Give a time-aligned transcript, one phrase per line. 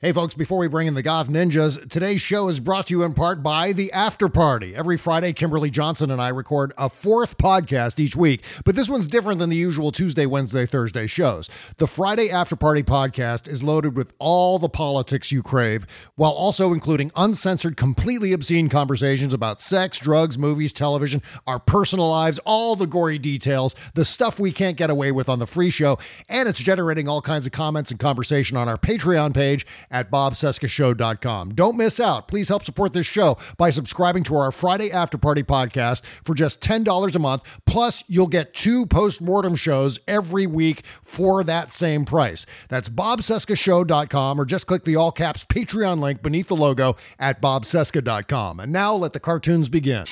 [0.00, 3.02] Hey, folks, before we bring in the Goth Ninjas, today's show is brought to you
[3.02, 4.72] in part by The After Party.
[4.72, 9.08] Every Friday, Kimberly Johnson and I record a fourth podcast each week, but this one's
[9.08, 11.50] different than the usual Tuesday, Wednesday, Thursday shows.
[11.78, 16.72] The Friday After Party podcast is loaded with all the politics you crave, while also
[16.72, 22.86] including uncensored, completely obscene conversations about sex, drugs, movies, television, our personal lives, all the
[22.86, 26.60] gory details, the stuff we can't get away with on the free show, and it's
[26.60, 31.50] generating all kinds of comments and conversation on our Patreon page at bobcescashow.com.
[31.50, 32.28] Don't miss out.
[32.28, 36.60] Please help support this show by subscribing to our Friday After Party podcast for just
[36.60, 37.42] $10 a month.
[37.66, 42.46] Plus, you'll get two post-mortem shows every week for that same price.
[42.68, 48.60] That's bobcescashow.com or just click the all caps Patreon link beneath the logo at bobcesca.com.
[48.60, 50.04] And now let the cartoons begin.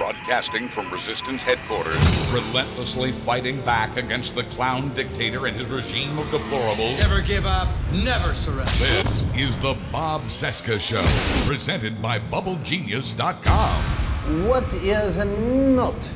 [0.00, 1.94] Broadcasting from Resistance headquarters.
[2.32, 6.98] relentlessly fighting back against the clown dictator and his regime of deplorables.
[7.06, 8.64] Never give up, never surrender.
[8.64, 11.02] This is the Bob Cesca Show,
[11.46, 14.48] presented by BubbleGenius.com.
[14.48, 16.10] What is a not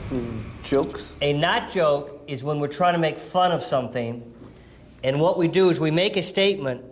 [0.62, 1.19] jokes?
[1.20, 4.32] A not joke is when we're trying to make fun of something,
[5.03, 6.82] and what we do is we make a statement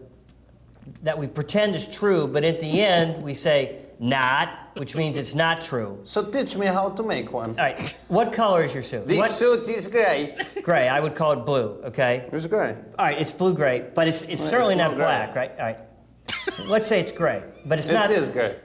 [1.02, 5.36] that we pretend is true, but at the end we say not, which means it's
[5.36, 6.00] not true.
[6.02, 7.50] So teach me how to make one.
[7.50, 9.06] All right, what color is your suit?
[9.06, 9.30] This what?
[9.30, 10.36] suit is gray.
[10.60, 10.88] Gray.
[10.88, 11.80] I would call it blue.
[11.84, 12.28] Okay.
[12.32, 12.76] It's gray.
[12.98, 15.04] All right, it's blue gray, but it's it's Well, certainly it's not not gray.
[15.04, 15.50] black, right?
[15.58, 15.78] All right.
[16.68, 18.10] Let's say it's gray, but it's It not.
[18.10, 18.56] is gray.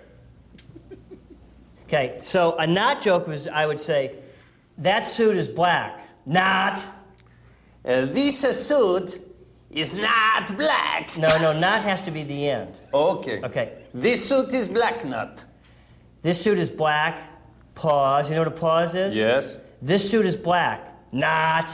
[1.84, 4.16] Okay, so a not joke was I would say,
[4.80, 6.02] that suit is black.
[6.26, 6.84] Not.
[7.86, 9.20] Uh, this suit
[9.72, 11.18] is not black.
[11.18, 12.80] No, no, not has to be the end.
[12.94, 13.42] Okay.
[13.44, 13.74] Okay.
[13.94, 15.46] This suit is black not.
[16.22, 17.20] This suit is black.
[17.76, 18.30] Pause.
[18.30, 19.16] You know what a pause is?
[19.16, 19.60] Yes.
[19.82, 20.94] This suit is black.
[21.12, 21.72] Not.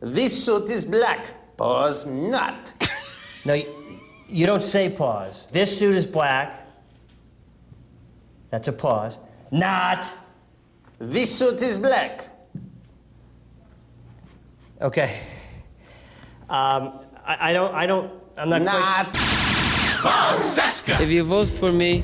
[0.00, 1.56] This suit is black.
[1.56, 2.72] Pause not.
[3.42, 3.64] No, you,
[4.28, 5.48] you don't say pause.
[5.50, 6.66] This suit is black.
[8.50, 9.18] That's a pause.
[9.50, 10.04] Not.
[10.98, 12.28] This suit is black.
[14.82, 15.20] Okay.
[16.50, 16.99] Um,
[17.30, 17.72] I, I don't.
[17.74, 18.10] I don't.
[18.36, 18.62] I'm not.
[18.62, 19.06] Not.
[19.12, 20.42] quite-
[20.88, 21.00] Not.
[21.00, 22.02] If you vote for me,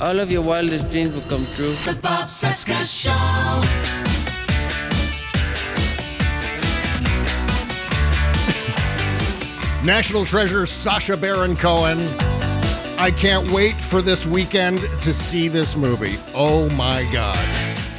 [0.00, 1.70] all of your wildest dreams will come true.
[1.86, 3.14] The Bob Cesca Show.
[9.84, 11.98] National treasure Sacha Baron Cohen.
[12.98, 16.16] I can't wait for this weekend to see this movie.
[16.34, 17.38] Oh my god.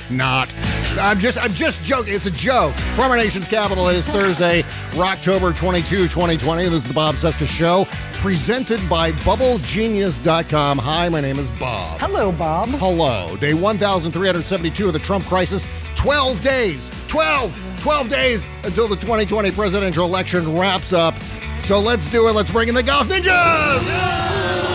[0.09, 0.53] Not.
[0.99, 2.13] I'm just I'm just joking.
[2.13, 2.75] It's a joke.
[2.95, 4.63] From our nation's capital it is Thursday,
[4.97, 6.63] October 22, 2020.
[6.63, 10.77] This is the Bob Cesca Show, presented by BubbleGenius.com.
[10.79, 11.99] Hi, my name is Bob.
[11.99, 12.69] Hello, Bob.
[12.69, 13.35] Hello.
[13.37, 15.67] Day 1372 of the Trump crisis.
[15.95, 16.91] 12 days.
[17.07, 17.79] 12.
[17.81, 21.13] 12 days until the 2020 presidential election wraps up.
[21.61, 22.31] So let's do it.
[22.33, 24.68] Let's bring in the Goth Ninjas.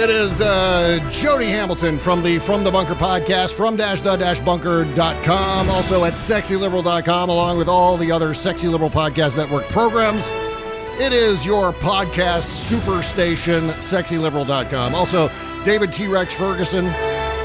[0.00, 4.40] It is uh, Jody Hamilton from the From the Bunker podcast, from dash the dash
[4.40, 10.26] bunker.com, also at sexyliberal.com, along with all the other Sexy Liberal Podcast Network programs.
[10.98, 14.94] It is your podcast superstation, sexyliberal.com.
[14.94, 15.30] Also,
[15.66, 16.06] David T.
[16.06, 16.90] Rex Ferguson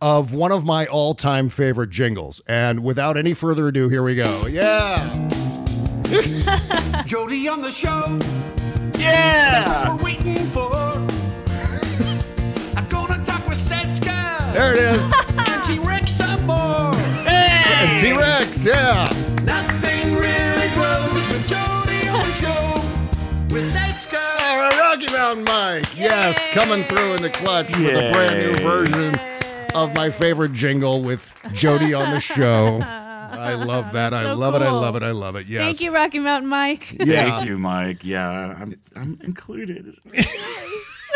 [0.00, 2.40] of one of my all-time favorite jingles.
[2.46, 4.46] And without any further ado, here we go.
[4.46, 4.98] Yeah.
[7.04, 8.18] Jody on the show.
[8.98, 9.50] Yeah.
[9.50, 11.07] That's what we're waiting for.
[14.58, 15.12] There it is.
[15.38, 16.92] and T-Rex some more.
[17.28, 19.04] And T-Rex, yeah.
[19.44, 23.54] Nothing really grows with Jody on the show.
[23.54, 24.16] With Cesca.
[24.18, 25.96] All right, Rocky Mountain Mike.
[25.96, 29.14] Yes, coming through in the clutch with a brand new version
[29.76, 32.80] of my favorite jingle with Jody on the show.
[32.82, 34.12] I love that.
[34.12, 34.62] I So love it.
[34.62, 35.04] I love it.
[35.04, 35.46] I love it.
[35.46, 35.62] Yes.
[35.62, 36.96] Thank you, Rocky Mountain Mike.
[36.98, 37.30] Yeah.
[37.30, 38.04] Thank you, Mike.
[38.04, 39.94] Yeah, I'm, I'm included.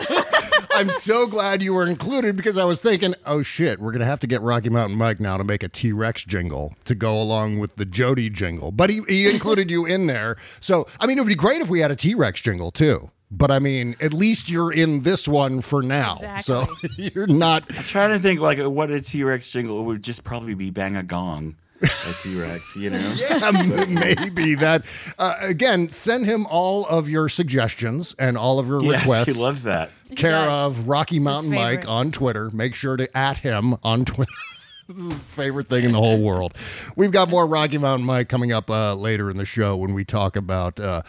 [0.74, 4.20] I'm so glad you were included because I was thinking, oh shit, we're gonna have
[4.20, 7.58] to get Rocky Mountain Mike now to make a T Rex jingle to go along
[7.58, 8.72] with the Jody jingle.
[8.72, 10.36] But he, he included you in there.
[10.60, 13.10] So I mean it would be great if we had a T Rex jingle too.
[13.30, 16.16] But I mean, at least you're in this one for now.
[16.40, 16.66] So
[16.96, 20.24] you're not I'm trying to think like what a T Rex jingle it would just
[20.24, 21.56] probably be bang a gong.
[21.82, 23.14] A T Rex, you know?
[23.16, 24.84] yeah, m- maybe that.
[25.18, 29.36] Uh, again, send him all of your suggestions and all of your Yes, requests.
[29.36, 29.90] he loves that.
[30.16, 30.78] Care does.
[30.78, 32.50] of Rocky his Mountain Mike on Twitter.
[32.52, 34.32] Make sure to at him on Twitter.
[34.88, 36.54] this is his favorite thing in the whole world.
[36.96, 40.04] We've got more Rocky Mountain Mike coming up uh, later in the show when we
[40.04, 40.78] talk about.
[40.78, 41.02] Uh,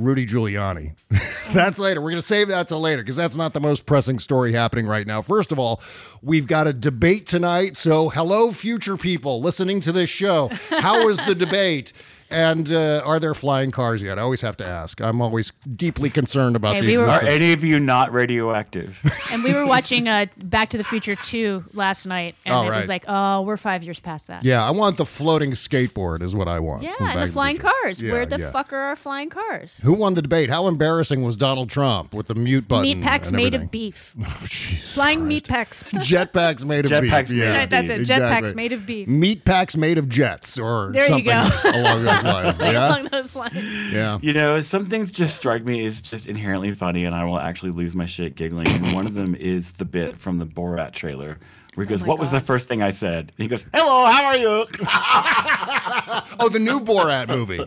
[0.00, 0.94] Rudy Giuliani.
[1.52, 2.00] that's later.
[2.00, 4.86] We're going to save that till later because that's not the most pressing story happening
[4.86, 5.22] right now.
[5.22, 5.80] First of all,
[6.22, 7.76] we've got a debate tonight.
[7.76, 10.50] So, hello, future people listening to this show.
[10.70, 11.92] How was the debate?
[12.30, 14.18] And uh, are there flying cars yet?
[14.18, 15.00] I always have to ask.
[15.00, 19.00] I'm always deeply concerned about Hey, the we were- Are any of you not radioactive?
[19.32, 22.70] And we were watching uh, Back to the Future 2 last night, and Oh, it
[22.70, 22.76] right.
[22.78, 24.44] was like, oh, we're five years past that.
[24.44, 26.82] Yeah, I want the floating skateboard, is what I want.
[26.82, 27.70] Yeah, and the flying Future.
[27.82, 28.00] cars.
[28.02, 28.50] Yeah, Where the yeah.
[28.50, 29.78] fuck are our flying cars?
[29.84, 30.50] Who won the debate?
[30.50, 32.82] How embarrassing was Donald Trump with the mute button?
[32.82, 34.14] Meat packs and made of beef.
[34.24, 35.28] Oh, Jesus Flying Christ.
[35.28, 35.82] meat packs.
[35.92, 37.30] Jetpacks made of Jetpacks beef.
[37.30, 38.00] made Yeah, of That's it.
[38.00, 38.48] exactly.
[38.50, 39.06] Jetpacks made of beef.
[39.08, 41.78] Meat packs made of jets, or There you something go.
[41.78, 42.58] along those lines.
[42.60, 43.92] Yeah, Along those lines.
[43.92, 44.18] yeah.
[44.22, 47.72] You know, some things just strike me as just inherently funny, and I will actually
[47.72, 48.68] lose my shit giggling.
[48.68, 51.38] And one of them is the bit from the Borat trailer
[51.74, 53.64] where he oh goes, my "What was the first thing I said?" And he goes,
[53.72, 54.66] "Hello, how are you?"
[56.40, 57.60] Oh, the new Borat movie.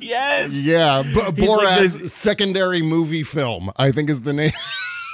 [0.00, 0.52] yes.
[0.54, 3.70] Yeah, B- He's like Borat's secondary movie film.
[3.76, 4.52] I think is the name.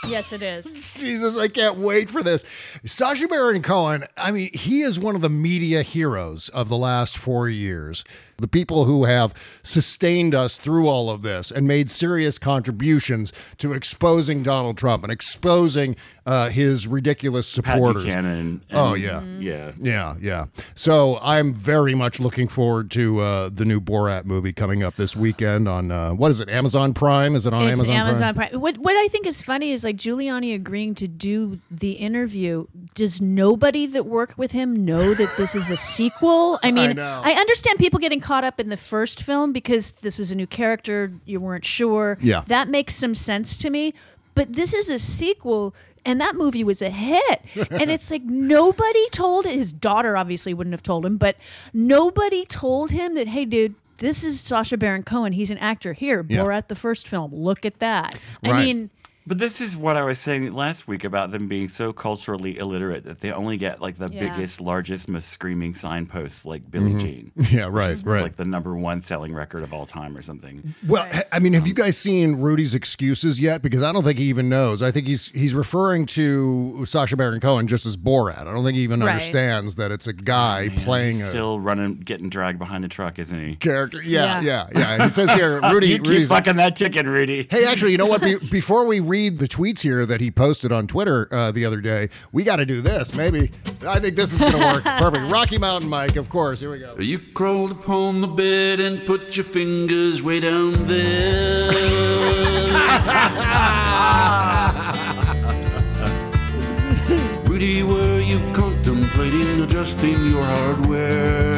[0.06, 0.66] Yes, it is.
[1.00, 2.44] Jesus, I can't wait for this.
[2.84, 7.18] Sacha Baron Cohen, I mean, he is one of the media heroes of the last
[7.18, 8.04] four years.
[8.38, 13.72] The people who have sustained us through all of this and made serious contributions to
[13.72, 15.96] exposing Donald Trump and exposing
[16.26, 18.04] uh, his ridiculous Pat supporters.
[18.04, 18.60] Buchanan.
[18.72, 19.22] Oh, and- yeah.
[19.38, 19.72] yeah.
[19.80, 20.46] Yeah, yeah.
[20.74, 25.14] So I'm very much looking forward to uh, the new Borat movie coming up this
[25.16, 26.48] weekend on uh, what is it?
[26.48, 27.36] Amazon Prime?
[27.36, 28.50] Is it on it's Amazon, Amazon Prime?
[28.50, 28.60] Prime.
[28.60, 32.66] What what I think is funny is like Giuliani agreeing to do the interview.
[32.94, 36.58] Does nobody that worked with him know that this is a sequel?
[36.62, 40.32] I mean, I understand people getting caught up in the first film because this was
[40.32, 42.18] a new character, you weren't sure.
[42.20, 42.42] Yeah.
[42.48, 43.94] That makes some sense to me.
[44.34, 47.42] But this is a sequel and that movie was a hit.
[47.70, 51.36] and it's like nobody told his daughter obviously wouldn't have told him, but
[51.72, 55.32] nobody told him that hey dude this is Sacha Baron Cohen.
[55.32, 55.92] He's an actor.
[55.94, 56.40] Here, Yeah.
[56.42, 57.34] Borat, the first film.
[57.34, 58.18] Look at that.
[58.44, 58.90] I mean,
[59.26, 63.04] But this is what I was saying last week about them being so culturally illiterate
[63.04, 64.28] that they only get like the Yeah.
[64.28, 66.98] biggest, largest, most screaming signposts like Billie mm-hmm.
[66.98, 67.32] Jean.
[67.50, 68.22] Yeah, right, right.
[68.22, 70.74] Like the number one selling record of all time or something.
[70.86, 73.62] Well, I mean, have you guys seen Rudy's excuses yet?
[73.62, 74.82] Because I don't think he even knows.
[74.82, 78.38] I think he's he's referring to Sacha Baron Cohen just as Borat.
[78.38, 79.10] I don't think he even Right.
[79.12, 82.88] understands that it's a oh, guy playing He's a still running, getting dragged behind the
[82.88, 83.56] truck, isn't he?
[83.56, 84.02] character.
[84.02, 84.96] Yeah, yeah, Yeah.
[84.98, 85.04] yeah.
[85.04, 85.88] He says here, Rudy.
[85.88, 87.46] You keep Rudy's like, fucking that chicken, Rudy.
[87.50, 88.20] Hey, actually, you know what?
[88.20, 91.80] Be- before we read the tweets here that he posted on Twitter uh, the other
[91.80, 93.16] day, we got to do this.
[93.16, 93.50] Maybe
[93.86, 95.32] I think this is going to work perfect.
[95.32, 96.60] Rocky Mountain Mike, of course.
[96.60, 96.94] Here we go.
[96.98, 101.72] You crawled upon the bed and put your fingers way down there.
[107.46, 111.55] Rudy, were you contemplating adjusting your hardware?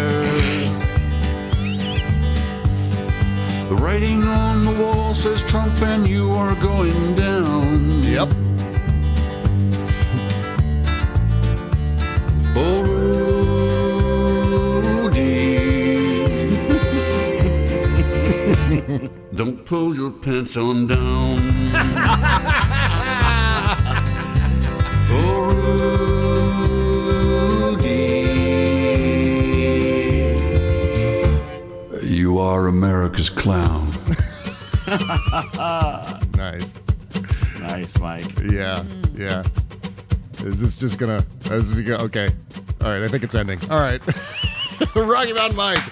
[3.69, 8.03] The writing on the wall says Trump and you are going down.
[8.03, 8.29] Yep.
[12.57, 12.83] Oh,
[15.03, 15.59] Rudy.
[19.35, 22.15] Don't pull your pants on down.
[33.49, 33.89] clown.
[36.37, 36.75] Nice.
[37.61, 38.41] Nice, Mike.
[38.41, 38.83] Yeah,
[39.15, 39.43] yeah.
[40.45, 41.25] Is this just gonna?
[41.51, 42.29] Is this gonna okay.
[42.83, 43.03] All right.
[43.03, 43.59] I think it's ending.
[43.71, 44.03] All right.
[44.03, 45.83] The Rocky Mountain Mike.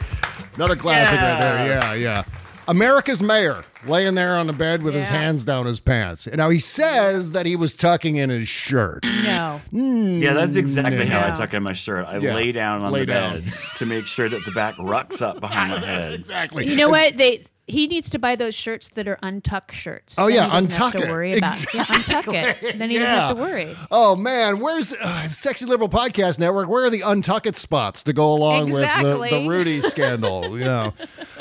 [0.56, 1.66] Another classic right there.
[1.66, 2.24] Yeah, yeah.
[2.68, 6.26] America's mayor laying there on the bed with his hands down his pants.
[6.26, 9.04] Now he says that he was tucking in his shirt.
[9.04, 9.60] No.
[9.72, 12.06] Yeah, that's exactly how I tuck in my shirt.
[12.06, 13.40] I Yeah, lay down on lay the down.
[13.42, 16.14] bed to make sure that the back rucks up behind my head.
[16.14, 16.66] Exactly.
[16.66, 17.16] You know what?
[17.16, 20.14] They he needs to buy those shirts that are untuck shirts.
[20.18, 21.04] Oh, Then yeah, he untuck have it.
[21.06, 21.74] to worry about.
[21.74, 22.78] Yeah, untuck it.
[22.78, 23.74] Then he doesn't have to worry.
[23.90, 26.68] Oh man, where's uh, Sexy Liberal Podcast Network?
[26.68, 30.56] Where are the untuck it spots to go along with the, the Rudy scandal?
[30.56, 30.94] you know,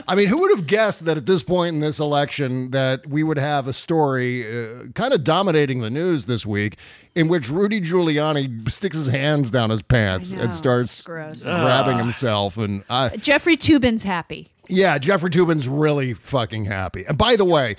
[0.08, 3.24] I mean, who would have guessed that at this point in this election that we
[3.24, 6.78] would have a story uh, kind of dominating the news this week
[7.16, 12.58] in which Rudy Giuliani sticks his hands down his pants know, and starts grabbing himself
[12.58, 13.16] and I.
[13.18, 14.52] Jeffrey Toobin's happy.
[14.68, 17.06] Yeah, Jeffrey Toobin's really fucking happy.
[17.06, 17.78] And by the way,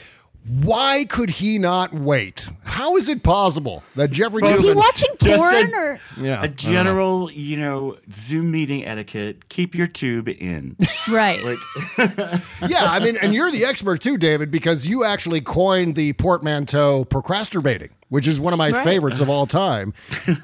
[0.49, 2.49] why could he not wait?
[2.63, 4.65] How is it possible that Jeffrey Is Toobin?
[4.65, 9.49] he watching porn a- or yeah, A general, you know, Zoom meeting etiquette.
[9.49, 10.77] Keep your tube in.
[11.11, 11.43] right?
[11.43, 11.59] Like,
[12.69, 17.05] yeah, I mean, and you're the expert too, David, because you actually coined the portmanteau
[17.07, 18.85] procrastinating, which is one of my Right.
[18.85, 19.95] favorites of all time.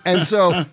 [0.05, 0.65] And so,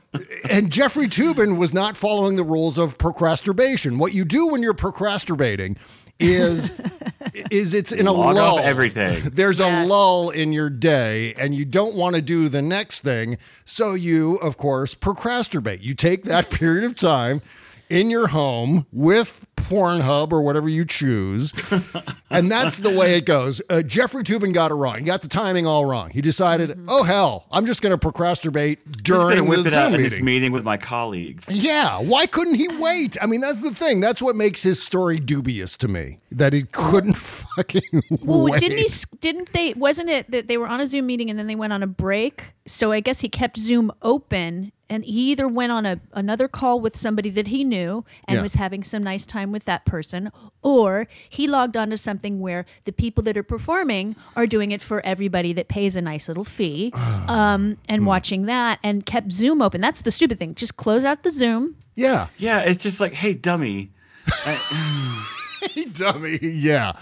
[0.49, 3.99] and Jeffrey Toobin was not following the rules of procrastination.
[3.99, 5.77] What you do when you're procrastinating
[6.19, 6.71] is
[7.51, 8.59] is it's in a Log lull.
[8.59, 9.29] off everything.
[9.29, 13.37] There's a lull in your day, and you don't want to do the next thing.
[13.65, 15.81] So you, of course, procrastinate.
[15.81, 17.41] You take that period of time
[17.89, 21.53] in your home with Pornhub or whatever you choose,
[22.31, 23.61] and that's the way it goes.
[23.69, 24.97] Uh, Jeffrey Toobin got it wrong.
[24.99, 26.09] He got the timing all wrong.
[26.09, 29.91] He decided, oh hell, I'm just going to procrastinate during whip the it Zoom in
[29.91, 30.09] meeting.
[30.09, 31.45] this meeting with my colleagues.
[31.49, 33.15] Yeah, why couldn't he wait?
[33.21, 33.99] I mean, that's the thing.
[33.99, 36.17] That's what makes his story dubious to me.
[36.31, 37.81] That he couldn't fucking
[38.21, 38.59] Well, wait.
[38.61, 38.89] didn't he?
[39.21, 39.73] Didn't they?
[39.73, 41.87] Wasn't it that they were on a Zoom meeting and then they went on a
[41.87, 42.53] break?
[42.65, 46.79] So I guess he kept Zoom open, and he either went on a another call
[46.79, 48.41] with somebody that he knew and Yeah.
[48.41, 50.31] was having some nice time with that person,
[50.61, 54.81] or he logged on to something where the people that are performing are doing it
[54.81, 56.91] for everybody that pays a nice little fee,
[57.27, 59.81] um, and watching that, and kept Zoom open.
[59.81, 60.55] That's the stupid thing.
[60.55, 61.75] Just close out the Zoom.
[61.95, 62.27] Yeah.
[62.37, 63.91] Yeah, it's just like, hey, dummy.
[65.93, 66.39] dummy.
[66.41, 66.93] Yeah.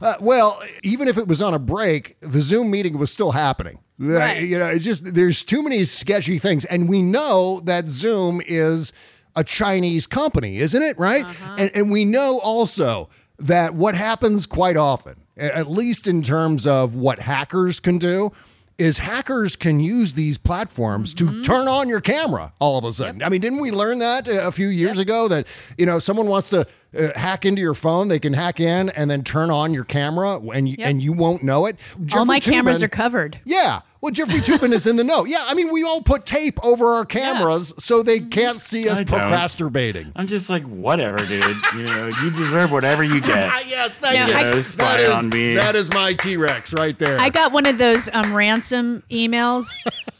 [0.00, 3.78] Uh, well, even if it was on a break, the Zoom meeting was still happening.
[4.00, 4.42] Uh, Right.
[4.42, 8.92] You know, it just there's too many sketchy things, and we know that Zoom is
[9.34, 10.96] a Chinese company, isn't it?
[10.98, 11.26] Right?
[11.56, 13.08] And, and we know also
[13.40, 18.32] that what happens quite often, at least in terms of what hackers can do.
[18.78, 23.24] Is hackers can use these platforms to turn on your camera all of a sudden.
[23.24, 26.28] I mean, didn't we learn that a a few years ago that, you know, someone
[26.28, 26.64] wants to
[26.96, 30.38] uh, hack into your phone, they can hack in and then turn on your camera
[30.38, 30.88] and you, Yep.
[30.88, 31.76] and you won't know it.
[31.98, 33.40] All Jeffrey my cameras are covered.
[33.44, 33.80] Yeah.
[34.00, 35.24] Well, Jeffrey Toobin is in the know.
[35.24, 35.44] Yeah.
[35.46, 39.04] I mean, we all put tape over our cameras so they can't see us I
[39.04, 40.12] procrastinating.
[40.14, 41.56] I'm just like, whatever, dude.
[41.74, 43.66] You know, you deserve whatever you get.
[43.68, 44.34] yes, thank Yeah, you.
[44.34, 45.54] I- know, spy That is, on me.
[45.56, 47.18] that is my T Rex right there.
[47.20, 49.66] I got one of those um, ransom emails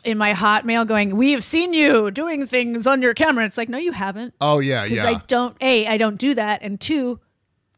[0.03, 3.69] in my Hotmail going, "We have seen you doing things on your camera." It's like,
[3.69, 4.35] no, you haven't.
[4.41, 4.83] oh, yeah.
[4.85, 4.89] Yeah.
[4.89, 5.11] Because Yeah.
[5.11, 5.57] I don't.
[5.61, 7.21] A, I don't do that, and two,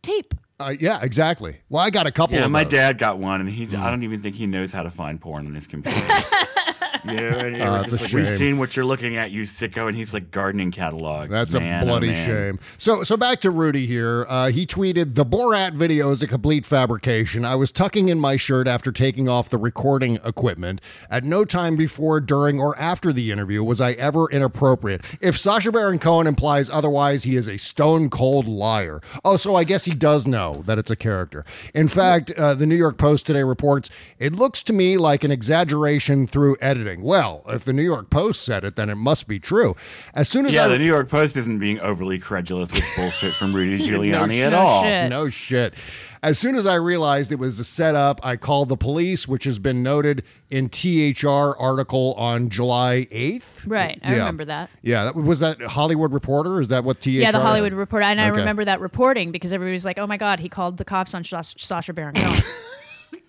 [0.02, 0.32] tape.
[0.60, 1.56] Uh, yeah, exactly.
[1.70, 2.72] Well, I got a couple yeah, of my those.
[2.72, 3.72] dad got one, and he's.
[3.72, 3.82] Hmm.
[3.82, 5.98] I don't even think he knows how to find porn on his computer.
[7.04, 8.36] yeah, know, and we're that's just a like, we've shame.
[8.36, 11.32] seen what you're looking at, you sicko, and he's like gardening catalogs.
[11.32, 12.26] That's Man, a oh, bloody man.
[12.26, 12.58] shame.
[12.76, 14.26] So, so back to Rudy here.
[14.28, 17.44] Uh, he tweeted, "The Borat video is a complete fabrication.
[17.46, 20.82] I was tucking in my shirt after taking off the recording equipment.
[21.10, 25.06] At no time before, during, or after the interview was I ever inappropriate.
[25.22, 29.00] If Sacha Baron Cohen implies otherwise, he is a stone cold liar.
[29.24, 31.44] Oh, so I guess he does know that it's a character.
[31.74, 35.30] In fact, uh, the New York Post today reports it looks to me like an
[35.30, 37.02] exaggeration through editing.
[37.02, 39.76] Well, if the New York Post said it, then it must be true.
[40.14, 43.34] As soon as Yeah, I the New York Post isn't being overly credulous with bullshit
[43.34, 44.54] from Rudy Giuliani no at shit.
[44.54, 44.82] all.
[44.82, 45.10] shit.
[45.10, 45.74] No shit.
[46.22, 49.58] As soon as I realized it was a setup, I called the police, which has
[49.58, 53.64] been noted in THR article on July 8th.
[53.66, 54.68] Right, I remember that.
[54.82, 56.60] Yeah, that, was that Hollywood Reporter?
[56.60, 57.10] Is that what THR?
[57.10, 57.40] Yeah, the?
[57.40, 60.50] Hollywood Reporter, and I remember that reporting because everybody was like, "Oh my God, he
[60.50, 62.42] called the cops on Sacha Baron Cohen."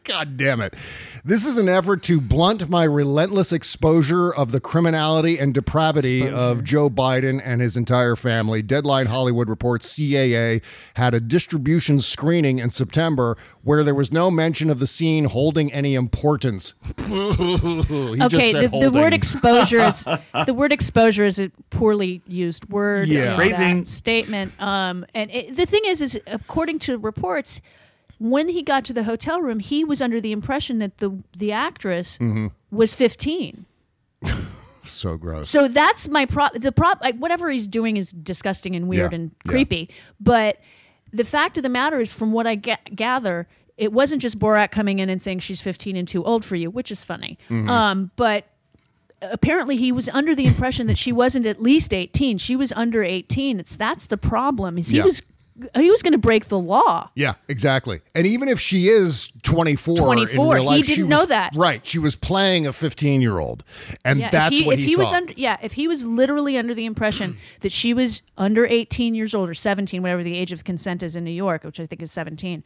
[0.03, 0.73] God damn it.
[1.23, 6.63] This is an effort to blunt my relentless exposure of the criminality and depravity of
[6.63, 8.63] Joe Biden and his entire family.
[8.63, 10.63] Deadline Hollywood reports CAA
[10.95, 15.71] had a distribution screening in September where there was no mention of the scene holding
[15.71, 16.73] any importance.
[17.11, 20.03] He just okay, said the, the word exposure is
[20.45, 23.07] the word exposure is a poorly used word.
[23.07, 23.35] Yeah.
[23.35, 23.85] Phrasing.
[23.85, 24.59] statement.
[24.61, 27.61] Um, and it, the thing is, is according to reports,
[28.21, 31.51] when he got to the hotel room, he was under the impression that the the
[31.51, 32.47] actress Mm-hmm.
[32.71, 33.65] was fifteen.
[34.83, 35.47] So gross.
[35.47, 36.53] So that's my prop.
[36.53, 39.49] The prop, like whatever he's doing, is disgusting and weird Yeah, and yeah.
[39.51, 39.89] creepy.
[40.19, 40.57] But
[41.13, 43.47] the fact of the matter is, from what I ga- gather,
[43.77, 46.71] it wasn't just Borat coming in and saying she's 15 and too old for you,
[46.71, 47.37] which is funny.
[47.49, 47.69] Mm-hmm.
[47.69, 48.45] Um, but
[49.21, 52.39] apparently, he was under the impression that she wasn't at least 18.
[52.39, 53.59] She was under 18.
[53.59, 54.77] It's that's the problem.
[54.77, 55.03] He Yeah.
[55.05, 55.21] was
[55.75, 57.09] he was going to break the law.
[57.15, 58.01] Yeah, exactly.
[58.15, 61.53] And even if she is 24, 24, in real he life, she didn't know that.
[61.55, 61.85] Right.
[61.85, 63.63] She was playing a 15 year old.
[64.05, 66.03] And Yeah, that's if he, what if he, he was under yeah if he was
[66.05, 70.37] literally under the impression that she was under 18 years old or 17 whatever the
[70.37, 72.63] age of consent is in new york which i think is 17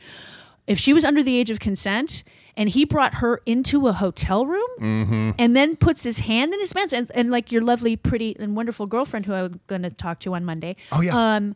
[0.68, 2.24] if she was under the age of consent
[2.58, 5.32] and he brought her into a hotel room Mm-hmm.
[5.38, 8.56] and then puts his hand in his pants and, and like your lovely pretty and
[8.56, 11.36] wonderful girlfriend who i'm going to talk to on monday Oh, yeah.
[11.36, 11.56] um,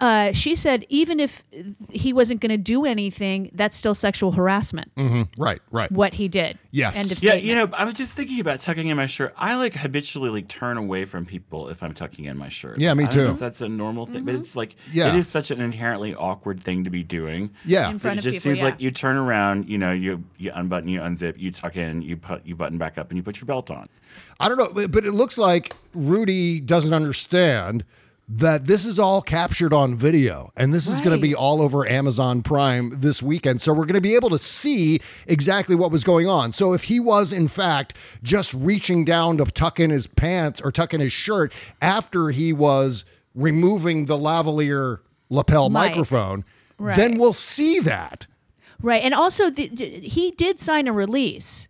[0.00, 1.44] uh, she said even if
[1.92, 5.28] he wasn't going to do anything that's still sexual harassment Mhm.
[5.38, 5.90] Right, right.
[5.92, 6.96] what he did Yes.
[6.96, 7.44] End of Yeah, statement.
[7.44, 9.34] you know, I was just thinking about tucking in my shirt.
[9.36, 12.78] I like habitually like turn away from people if I'm tucking in my shirt.
[12.78, 13.32] Yeah, me I don't know too.
[13.32, 15.08] if that's a normal thing, but it's like Yeah.
[15.14, 17.50] it is such an inherently awkward thing to be doing.
[17.64, 17.90] Yeah.
[17.90, 18.64] In front it of just people, seems yeah.
[18.64, 22.16] like you turn around, you know, you you unbutton, you unzip, you tuck in, you
[22.16, 23.88] put you button back up, and you put your belt on.
[24.38, 27.84] I don't know, but- but it looks like Rudy doesn't understand
[28.32, 31.84] that this is all captured on video and this is going to be all over
[31.88, 33.60] Amazon Prime this weekend.
[33.60, 36.52] So we're going to be able to see exactly what was going on.
[36.52, 40.70] So if he was in fact just reaching down to tuck in his pants or
[40.70, 45.90] tuck in his shirt after he was removing the lavalier lapel Mic.
[45.90, 46.44] microphone,
[46.78, 46.96] Right.
[46.96, 48.28] then we'll see that.
[48.80, 49.02] Right.
[49.02, 51.66] And also, the- he did sign a release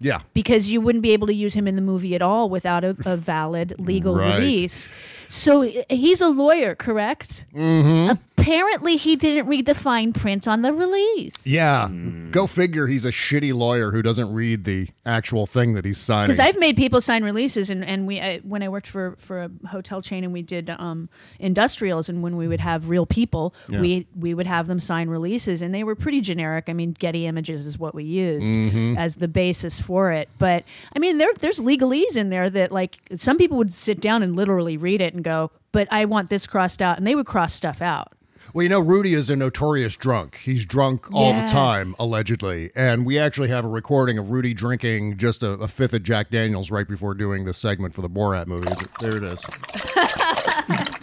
[0.00, 0.20] Yeah.
[0.32, 2.96] because you wouldn't be able to use him in the movie at all without a,
[3.04, 4.38] a valid legal Right.
[4.38, 4.88] release.
[5.28, 7.44] So he's a lawyer, correct?
[7.54, 8.14] Mm-hmm.
[8.40, 11.46] Apparently, he didn't read the fine print on the release.
[11.46, 11.88] Yeah.
[12.30, 16.28] Go figure he's a shitty lawyer who doesn't read the actual thing that he's signing.
[16.28, 19.42] Because I've made people sign releases, and, and we I, when I worked for, for
[19.42, 23.54] a hotel chain and we did um, industrials, and when we would have real people,
[23.68, 23.80] Yeah.
[23.80, 26.64] we we would have them sign releases, and they were pretty generic.
[26.68, 28.96] I mean, Getty Images is what we used Mm-hmm.
[28.98, 30.28] as the basis for it.
[30.38, 30.64] But
[30.94, 34.36] I mean, there there's legalese in there that like some people would sit down and
[34.36, 37.52] literally read it and go, "But I want this crossed out," and they would cross
[37.54, 38.12] stuff out.
[38.52, 40.36] Well, you know, Rudy is a notorious drunk.
[40.42, 41.50] He's drunk all Yes.
[41.50, 42.70] the time, allegedly.
[42.74, 46.30] And we actually have a recording of Rudy drinking just a, a fifth of Jack
[46.30, 48.66] Daniels right before doing this segment for the Borat movie.
[49.00, 49.40] There it is.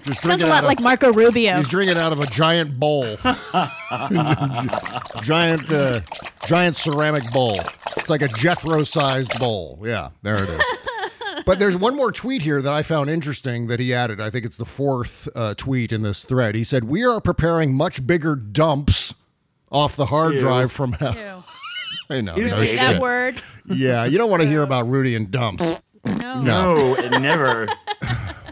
[0.08, 1.58] Just Sounds drinking a lot of- like Marco Rubio.
[1.58, 3.04] He's drinking out of a giant bowl,
[5.24, 6.00] giant, uh,
[6.48, 7.58] giant ceramic bowl.
[7.98, 9.80] It's like a Jethro-sized bowl.
[9.84, 10.62] Yeah, there it is.
[11.48, 14.20] But there's one more tweet here that I found interesting that he added.
[14.20, 16.56] I think it's the fourth uh, tweet in this thread.
[16.56, 19.14] He said, "We are preparing much bigger dumps
[19.72, 20.40] off the hard Ew.
[20.42, 21.44] drive from hell." Ew.
[22.18, 22.36] I know.
[22.36, 22.80] Ew, no David.
[22.80, 23.42] that word.
[23.66, 25.82] Yeah, you don't want to hear about Rudy and dumps.
[26.06, 26.40] No.
[26.40, 27.68] No, it never.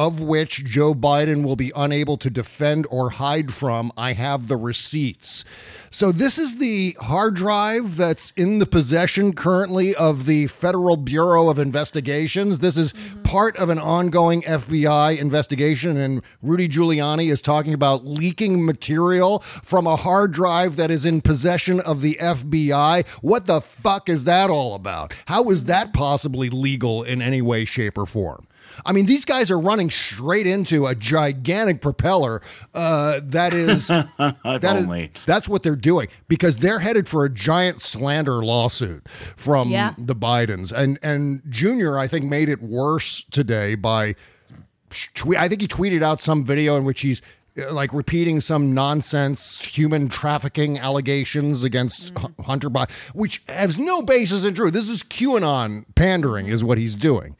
[0.00, 3.92] of which Joe Biden will be unable to defend or hide from.
[3.98, 5.44] I have the receipts.
[5.90, 11.50] So, this is the hard drive that's in the possession currently of the Federal Bureau
[11.50, 12.60] of Investigations.
[12.60, 13.22] This is mm-hmm.
[13.24, 19.86] part of an ongoing FBI investigation, and Rudy Giuliani is talking about leaking material from
[19.86, 23.06] a hard drive that is in possession of the FBI.
[23.20, 25.12] What the fuck is that all about?
[25.26, 28.46] How is that possibly legal in any way, shape, or form?
[28.86, 32.40] I mean, these guys are running straight into a gigantic propeller.
[32.74, 35.12] Uh, that is, If that is- only.
[35.26, 39.94] that's what they're doing because they're headed for a giant slander lawsuit from Yeah.
[39.98, 40.72] the Bidens.
[40.72, 44.14] And and Junior, I think, made it worse today by
[45.14, 45.38] tweet.
[45.38, 47.22] I think he tweeted out some video in which he's
[47.60, 54.02] uh, like repeating some nonsense human trafficking allegations against H- Hunter Biden, which has no
[54.02, 54.72] basis in truth.
[54.72, 57.36] This is QAnon pandering, is what he's doing.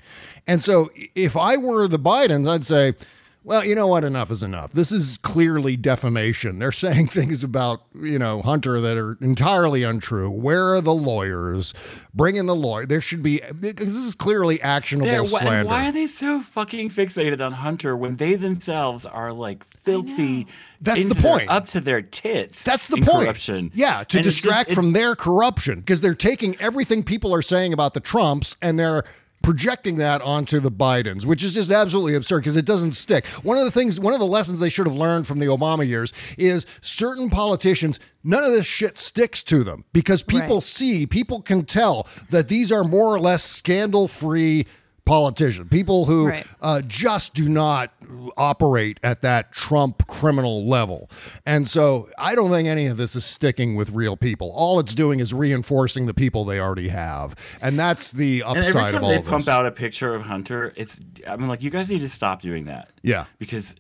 [0.51, 2.95] And so, if I were the Bidens, I'd say,
[3.43, 4.05] well, you know what?
[4.05, 4.73] Enough is enough.
[4.73, 6.59] This is clearly defamation.
[6.59, 10.29] They're saying things about, you know, Hunter that are entirely untrue.
[10.29, 11.73] Where are the lawyers?
[12.15, 12.85] Bring in the lawyer.
[12.85, 15.55] There should be, this is clearly actionable There, wh- slander.
[15.61, 20.47] and why are they so fucking fixated on Hunter when they themselves are like filthy?
[20.83, 21.49] That's the into their- point.
[21.51, 22.63] Up to their tits.
[22.63, 23.25] That's the in point.
[23.25, 23.71] Corruption.
[23.75, 27.33] Yeah, to And it's just- distract it- from their corruption because they're taking everything people
[27.35, 29.05] are saying about the Trumps and they're
[29.43, 33.27] projecting that onto the Bidens, which is just absolutely absurd because it doesn't stick.
[33.43, 35.87] One of the things, one of the lessons they should have learned from the Obama
[35.87, 40.63] years is certain politicians, none of this shit sticks to them because people Right.
[40.63, 44.67] see, people can tell that these are more or less scandal free
[45.11, 46.47] politician, people who Right.
[46.63, 47.91] uh, just do not
[48.37, 51.11] operate at that Trump criminal level.
[51.45, 54.53] And so I don't think any of this is sticking with real people.
[54.55, 57.35] All it's doing is reinforcing the people they already have.
[57.61, 59.49] And that's the And every upside time of all they of pump this.
[59.49, 62.67] out a picture of Hunter, it's I mean like you guys need to stop doing
[62.67, 62.91] that.
[63.03, 63.25] Yeah.
[63.41, 63.75] Because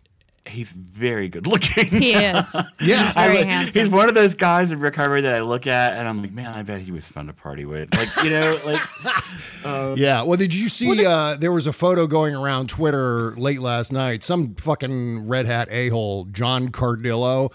[0.51, 1.87] he's very good looking.
[1.87, 2.55] He is.
[2.81, 3.05] Yeah.
[3.05, 3.81] He's very I- handsome.
[3.83, 6.49] He's one of those guys in recovery that I look at and I'm like, man,
[6.53, 7.95] I bet he was fun to party with.
[7.95, 8.81] Like, you know, like
[9.67, 10.23] um, Yeah.
[10.23, 11.05] Well, did you see?
[11.07, 14.23] uh, there was a photo going around Twitter late last night.
[14.25, 17.53] Some fucking red hat a hole, John Cardillo,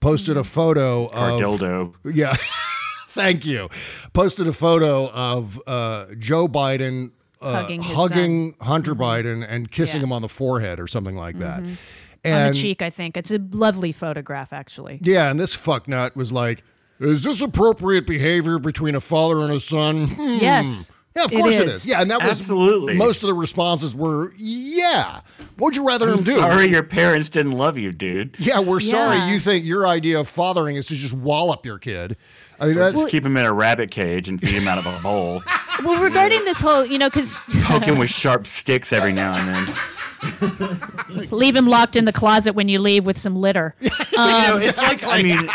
[0.00, 1.94] posted a photo of Cardildo.
[2.04, 2.34] Yeah.
[3.10, 3.68] Thank you.
[4.12, 10.06] Posted a photo of uh, Joe Biden uh, Hugging hugging Hunter Biden and kissing Yeah.
[10.06, 11.60] him on the forehead or something like that.
[11.60, 11.78] on
[12.24, 13.16] And the cheek, I think.
[13.16, 14.98] It's a lovely photograph, actually.
[15.02, 16.62] yeah, and this fucknut was like,
[17.00, 20.38] "Is this appropriate behavior between a father and a son?" Hmm.
[20.40, 20.90] Yes.
[21.16, 21.74] Yeah, of course it is.
[21.76, 21.86] is.
[21.86, 22.94] Yeah, and that was Absolutely.
[22.96, 25.20] most of the responses were, "Yeah."
[25.56, 26.34] What'd you rather I'm him do?
[26.34, 28.36] sorry your parents didn't love you, dude.
[28.38, 29.18] Yeah, we're sorry.
[29.32, 32.16] You think your idea of fathering is to just wallop your kid?
[32.60, 34.86] I mean, that's Just keep him in a rabbit cage and feed him out of
[34.86, 35.42] a bowl.
[35.84, 39.48] Well, regarding this whole, you know, because Poke him with sharp sticks every now and
[39.48, 39.76] then.
[41.30, 43.74] leave him locked in the closet when you leave with some litter.
[43.80, 45.48] But, you know, um, it's like I mean,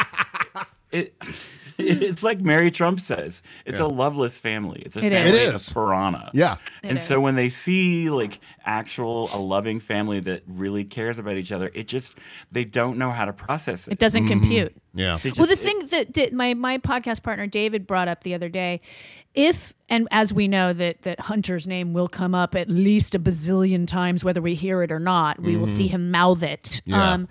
[0.91, 1.13] it,
[2.01, 3.41] it's like Mary Trump says.
[3.65, 4.81] It's a loveless family.
[4.85, 5.19] It's a It is.
[5.23, 5.67] family It is.
[5.67, 6.31] of piranha.
[6.33, 6.57] Yeah.
[6.83, 11.51] and so when they see like actual a loving family that really cares about each
[11.51, 12.17] other, it just
[12.51, 13.93] they don't know how to process it.
[13.93, 14.73] It doesn't compute.
[14.93, 15.19] yeah.
[15.21, 18.33] They well, the just- thing that, that my my podcast partner David brought up the
[18.33, 18.81] other day,
[19.33, 23.19] if and as we know that that Hunter's name will come up at least a
[23.19, 26.81] bazillion times, whether we hear it or not, we will see him mouth it.
[26.85, 27.13] Yeah.
[27.13, 27.27] Um,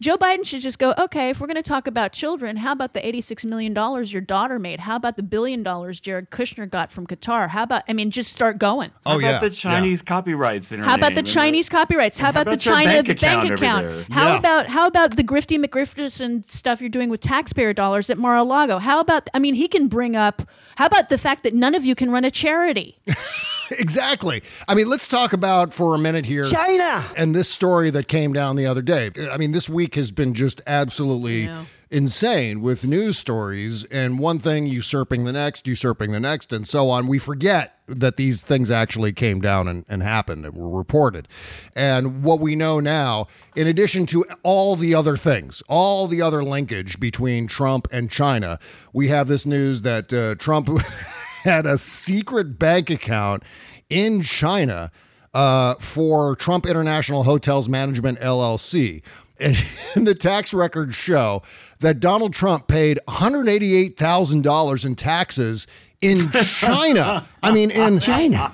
[0.00, 2.92] Joe Biden should just go, okay, if we're going to talk about children, how about
[2.94, 3.74] the $86 million
[4.06, 4.80] your daughter made?
[4.80, 7.48] How about the billion dollars Jared Kushner got from Qatar?
[7.50, 8.90] How about, I mean, just start going.
[9.06, 9.38] Oh, How about yeah.
[9.38, 12.18] the Chinese copyrights in her How about name the and Chinese copyrights?
[12.18, 13.08] How and how about, the about your China bank
[13.60, 14.06] account over there?
[14.10, 14.38] How Yeah.
[14.38, 18.78] about how about the grifty McGrifterson stuff you're doing with taxpayer dollars at Mar-a-Lago?
[18.78, 20.42] How about I mean he can bring up
[20.76, 22.98] how about the fact that none of you can run a charity?
[23.78, 24.42] exactly.
[24.68, 27.04] I mean, let's talk about for a minute here China!
[27.16, 29.10] and this story that came down the other day.
[29.30, 31.66] I mean, this week has been just absolutely know.
[31.90, 36.90] insane with news stories and one thing usurping the next, usurping the next, and so
[36.90, 37.06] on.
[37.06, 41.28] We forget that these things actually came down and, and happened and were reported.
[41.76, 46.42] And what we know now, in addition to all the other things, all the other
[46.42, 48.58] linkage between Trump and China,
[48.92, 50.70] we have this news that uh, Trump
[51.44, 53.42] had a secret bank account
[53.90, 54.90] in China
[55.34, 59.02] uh, for Trump International Hotels Management LLC.
[59.40, 59.56] And,
[60.06, 61.42] the tax records show
[61.80, 65.66] that Donald Trump paid $188,000 in taxes
[66.04, 67.26] in China.
[67.42, 68.52] I mean, in China.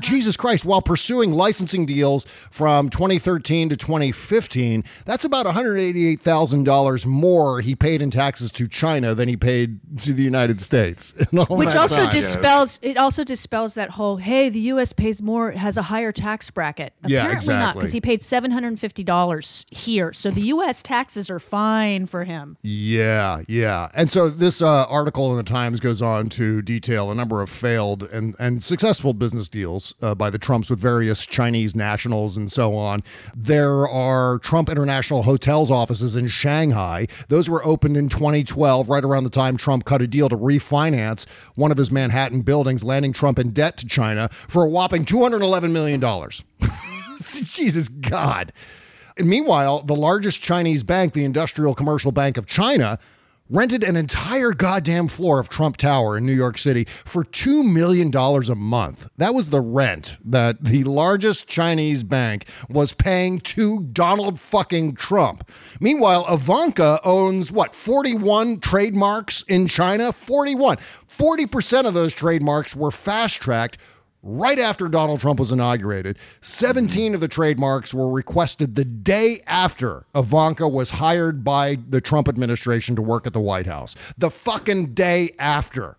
[0.00, 0.64] Jesus Christ.
[0.64, 8.10] While pursuing licensing deals from 2013 to 2015, that's about $188,000 more he paid in
[8.10, 11.14] taxes to China than he paid to the United States.
[11.32, 12.10] Which also time.
[12.10, 14.92] dispels it also dispels that whole hey the U.S.
[14.92, 16.92] pays more has a higher tax bracket.
[17.06, 20.82] Yeah, Apparently not because he paid seven hundred and fifty dollars here, so the U.S.
[20.82, 22.56] taxes are fine for him.
[22.62, 23.88] Yeah, yeah.
[23.94, 27.48] And so this uh, article in the Times goes on to detail a number of
[27.48, 32.52] failed and, and successful business deals uh, by the Trumps with various Chinese nationals and
[32.52, 33.02] so on.
[33.34, 37.06] There are Trump International Hotels offices in Shanghai.
[37.28, 41.24] Those were opened in 2012, right around the time Trump cut a deal to refinance
[41.54, 45.70] one of his Manhattan buildings, landing Trump in debt to China for a whopping $211
[45.70, 46.00] million.
[47.18, 48.52] Jesus God.
[49.16, 52.98] And meanwhile, the largest Chinese bank, the Industrial Commercial Bank of China,
[53.48, 58.14] rented an entire goddamn floor of Trump Tower in New York City for $2 million
[58.14, 59.08] a month.
[59.16, 65.48] That was the rent that the largest Chinese bank was paying to Donald fucking Trump.
[65.80, 70.12] Meanwhile, Ivanka owns what, 41 trademarks in China?
[70.12, 70.78] 41.
[71.08, 73.78] 40% of those trademarks were fast tracked
[74.26, 76.18] right after Donald Trump was inaugurated.
[76.40, 82.28] 17 of the trademarks were requested the day after Ivanka was hired by the Trump
[82.28, 83.94] administration to work at the White House.
[84.18, 85.96] The fucking day after.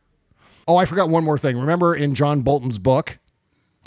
[0.68, 1.58] Oh, I forgot one more thing.
[1.58, 3.18] Remember in John Bolton's book?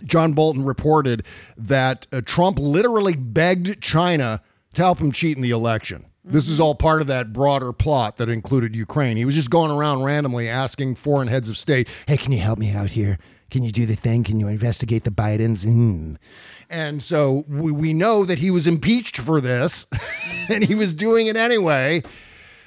[0.04, 1.26] John Bolton reported
[1.58, 4.40] that uh, Trump literally begged China
[4.72, 6.06] to help him cheat in the election.
[6.24, 9.16] This is all part of that broader plot that included Ukraine.
[9.16, 12.58] He was just going around randomly asking foreign heads of state, hey, can you help
[12.58, 13.18] me out here?
[13.50, 14.24] Can you do the thing?
[14.24, 15.64] Can you investigate the Bidens?
[15.64, 16.16] Mm.
[16.68, 19.86] And so we, we know that he was impeached for this,
[20.48, 22.02] and he was doing it anyway.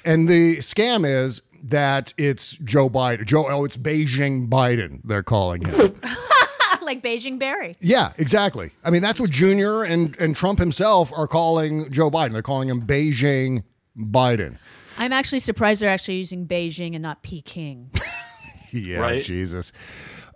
[0.04, 3.24] And the scam is that it's Joe Biden.
[3.24, 5.98] Joe, oh, it's Beijing Biden, they're calling him.
[6.82, 7.76] like Beijing Barry.
[7.80, 8.70] Yeah, exactly.
[8.84, 12.32] I mean, that's what Junior and, and Trump himself are calling Joe Biden.
[12.32, 13.64] They're calling him Beijing
[13.96, 14.58] Biden.
[14.98, 17.90] I'm actually surprised they're actually using Beijing and not Peking.
[18.76, 19.22] Yeah, Right?
[19.22, 19.72] Jesus.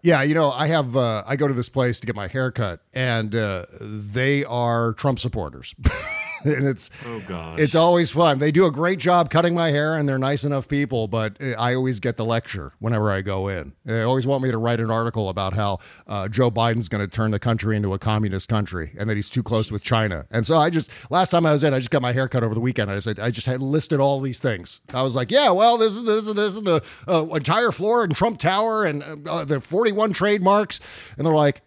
[0.03, 2.51] Yeah, you know, I have uh, I go to this place to get my hair
[2.51, 5.75] cut, and uh, they are Trump supporters.
[6.45, 7.59] and it's Oh gosh.
[7.59, 8.39] it's always fun.
[8.39, 11.09] They do a great job cutting my hair, and they're nice enough people.
[11.09, 13.73] But uh, I always get the lecture whenever I go in.
[13.85, 17.09] They always want me to write an article about how uh, Joe Biden's going to
[17.09, 20.27] turn the country into a communist country, and that he's too close with China.
[20.31, 22.43] And so I just last time I was in, I just got my hair cut
[22.43, 22.91] over the weekend.
[22.91, 24.81] I said I just had listed all these things.
[24.95, 28.05] I was like, yeah, well, this is this is this is the uh, entire floor
[28.05, 30.81] in Trump Tower and uh, the forty-one trademarks,
[31.17, 31.63] and they're like,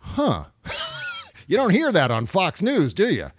[0.00, 0.44] huh.
[1.50, 3.30] You don't hear that on Fox News, do you?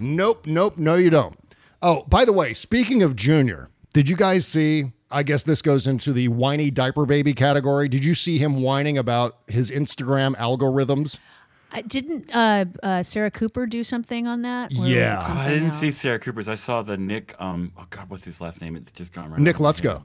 [0.00, 1.36] Nope, nope, no, you don't.
[1.82, 4.92] Oh, by the way, speaking of Junior, did you guys see?
[5.10, 7.88] I guess this goes into the whiny diaper baby category.
[7.88, 11.18] Did you see him whining about his Instagram algorithms?
[11.72, 14.72] I didn't uh, uh, Sarah Cooper do something on that?
[14.72, 15.24] Or was it Yeah.
[15.28, 15.78] I didn't else?
[15.78, 16.48] see Sarah Cooper's.
[16.48, 17.34] I saw the Nick.
[17.40, 17.72] Um.
[17.76, 18.76] Oh God, what's his last name?
[18.76, 19.40] It's just gone right.
[19.40, 20.02] Nick over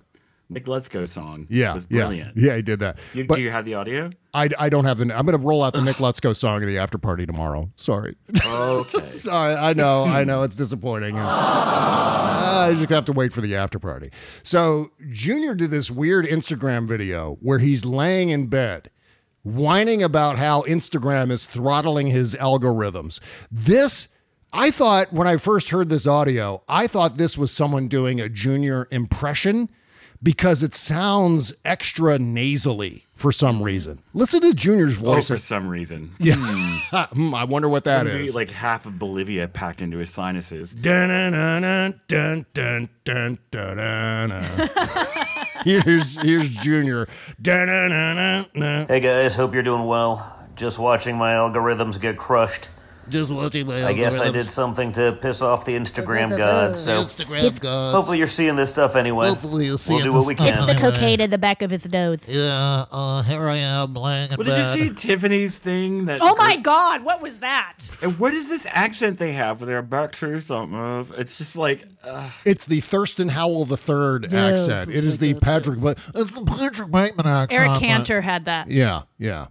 [0.50, 1.00] my Let's Go.
[1.00, 1.08] head.
[1.08, 1.48] Nick Lutsko song.
[1.50, 2.38] Yeah, was yeah, brilliant.
[2.38, 2.98] yeah, he did that.
[3.14, 4.12] You, do you have the audio?
[4.34, 5.04] I, I don't have the.
[5.18, 7.72] I'm going to roll out the Nick Lutsko song at the after party tomorrow.
[7.76, 8.16] Sorry.
[8.46, 9.10] Okay.
[9.20, 11.18] Sorry, I know, I know, it's disappointing.
[11.18, 14.12] I just have to wait for the after party.
[14.44, 18.90] So Junior did this weird Instagram video where he's laying in bed,
[19.44, 23.20] whining about how Instagram is throttling his algorithms.
[23.52, 24.08] This.
[24.58, 28.30] I thought when I first heard this audio, I thought this was someone doing a
[28.30, 29.68] junior impression
[30.22, 33.66] because it sounds extra nasally for some mm-hmm.
[33.66, 34.02] reason.
[34.14, 35.30] Listen to Junior's voice.
[35.30, 36.12] Oh, for some reason.
[36.20, 36.36] Yeah.
[36.38, 36.76] Hmm.
[37.16, 38.36] Hmm, I wonder what that Maybe is.
[38.36, 40.74] Like half of Bolivia packed into his sinuses.
[45.64, 47.08] Here's here's Junior.
[48.88, 50.38] Hey guys, hope you're doing well.
[50.56, 52.70] Just watching my algorithms get crushed.
[53.10, 57.04] Just watching my I guess I did something to piss off the Instagram gods, so
[57.04, 57.96] Instagram gods.
[57.96, 59.28] hopefully you're seeing this stuff anyway.
[59.30, 60.64] Hopefully you'll see we'll it do what we this can.
[60.70, 62.28] It's the cocaine in the back of his nose.
[62.28, 65.00] Yeah, uh, here I am laying in Well, did you bed.
[65.00, 66.06] see Tiffany's thing?
[66.06, 67.04] That Oh my God!
[67.04, 67.78] What was that?
[68.02, 69.82] And what is this accent they have where they're
[70.48, 71.14] don't move?
[71.18, 74.90] It's just like, uh, It's the Thurston Howell the Third Yes, accent.
[74.90, 77.54] it's It is the Patrick, but it's the Patrick Bateman accent.
[77.62, 78.70] Eric but- Cantor had that.
[78.70, 79.48] Yeah, yeah.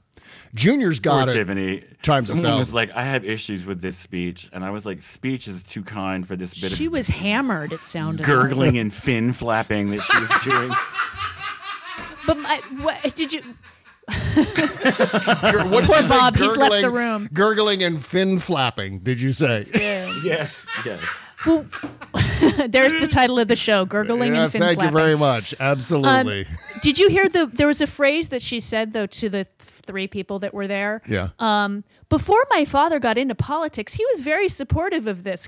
[0.54, 1.34] Junior's poor got it.
[1.34, 1.82] Tiffany.
[2.02, 5.02] times a Someone was like, I have issues with this speech, and I was like,
[5.02, 7.72] speech is too kind for this bit of She of was hammered.
[7.72, 10.72] It sounded gurgling and fin flapping that she was doing.
[12.26, 13.42] But my, what, did you?
[13.42, 13.54] Gur-
[15.68, 16.08] What did Poor you say?
[16.08, 17.28] Bob, he's left the Gurgling- room.
[17.32, 19.00] Gurgling and fin flapping.
[19.00, 19.64] Did you say?
[19.74, 21.02] yes, yes.
[21.46, 21.66] Well,
[22.68, 25.54] there's the title of the show: gurgling Yeah, and fin thank you very much.
[25.58, 26.42] Absolutely.
[26.42, 27.46] Um, did you hear the?
[27.46, 31.02] There was a phrase that she said though to the three people that were there.
[31.08, 31.28] Yeah.
[31.38, 35.46] Um, before my father got into politics, he was very supportive of this.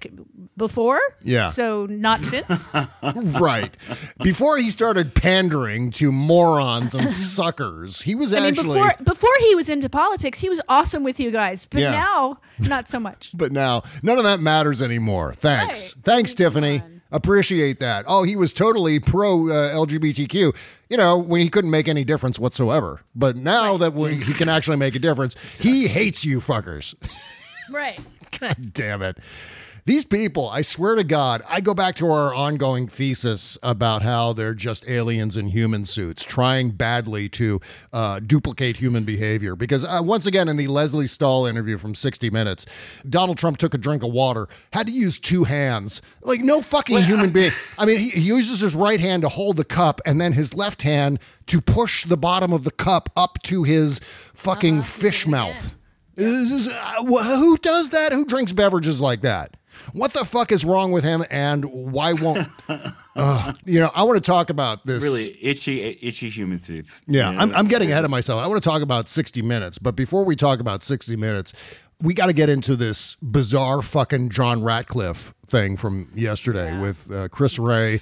[0.57, 1.01] Before.
[1.23, 1.51] Yeah.
[1.51, 2.75] So not since.
[3.40, 3.77] right.
[4.23, 9.55] Before he started pandering to morons and suckers, he was I mean, before before he
[9.55, 11.66] was into politics, he was awesome with you guys.
[11.66, 11.90] But Yeah.
[11.92, 13.31] now, not so much.
[13.35, 15.35] but now, none of that matters anymore.
[15.35, 15.95] Thanks.
[16.03, 16.83] Thanks, Tiffany.
[17.12, 18.05] Appreciate that.
[18.09, 20.55] Oh, he was totally pro uh, LGBTQ,
[20.90, 23.03] you know, when he couldn't make any difference whatsoever.
[23.14, 26.95] But now that we, he can actually make a difference, he hates you fuckers.
[27.71, 28.01] Right.
[28.40, 29.19] God damn it.
[29.87, 34.33] These people, I swear to God, I go back to our ongoing thesis about how
[34.33, 37.61] they're just aliens in human suits trying badly to
[37.92, 39.55] uh, duplicate human behavior.
[39.55, 42.66] Because uh, once again, in the Lesley Stahl interview from 60 Minutes,
[43.09, 46.03] Donald Trump took a drink of water, had to use two hands.
[46.20, 47.53] Like, no fucking human being.
[47.79, 50.53] I mean, he, he uses his right hand to hold the cup and then his
[50.53, 54.01] left hand to push the bottom of the cup up to his
[54.35, 55.77] fucking fish mouth.
[56.16, 58.11] Is- uh, who does that?
[58.11, 59.57] Who drinks beverages like that?
[59.92, 61.25] What the fuck is wrong with him?
[61.31, 62.49] And why won't?
[63.16, 65.03] uh, you know, I want to talk about this.
[65.03, 67.03] Really itchy, itchy human teeth.
[67.07, 68.42] Yeah, You know, I'm, I'm getting ahead of myself.
[68.42, 71.53] I want to talk about 60 Minutes, but before we talk about 60 Minutes,
[72.01, 77.29] we got to get into this bizarre fucking John Ratcliffe thing from yesterday with uh,
[77.29, 77.94] Chris Wray.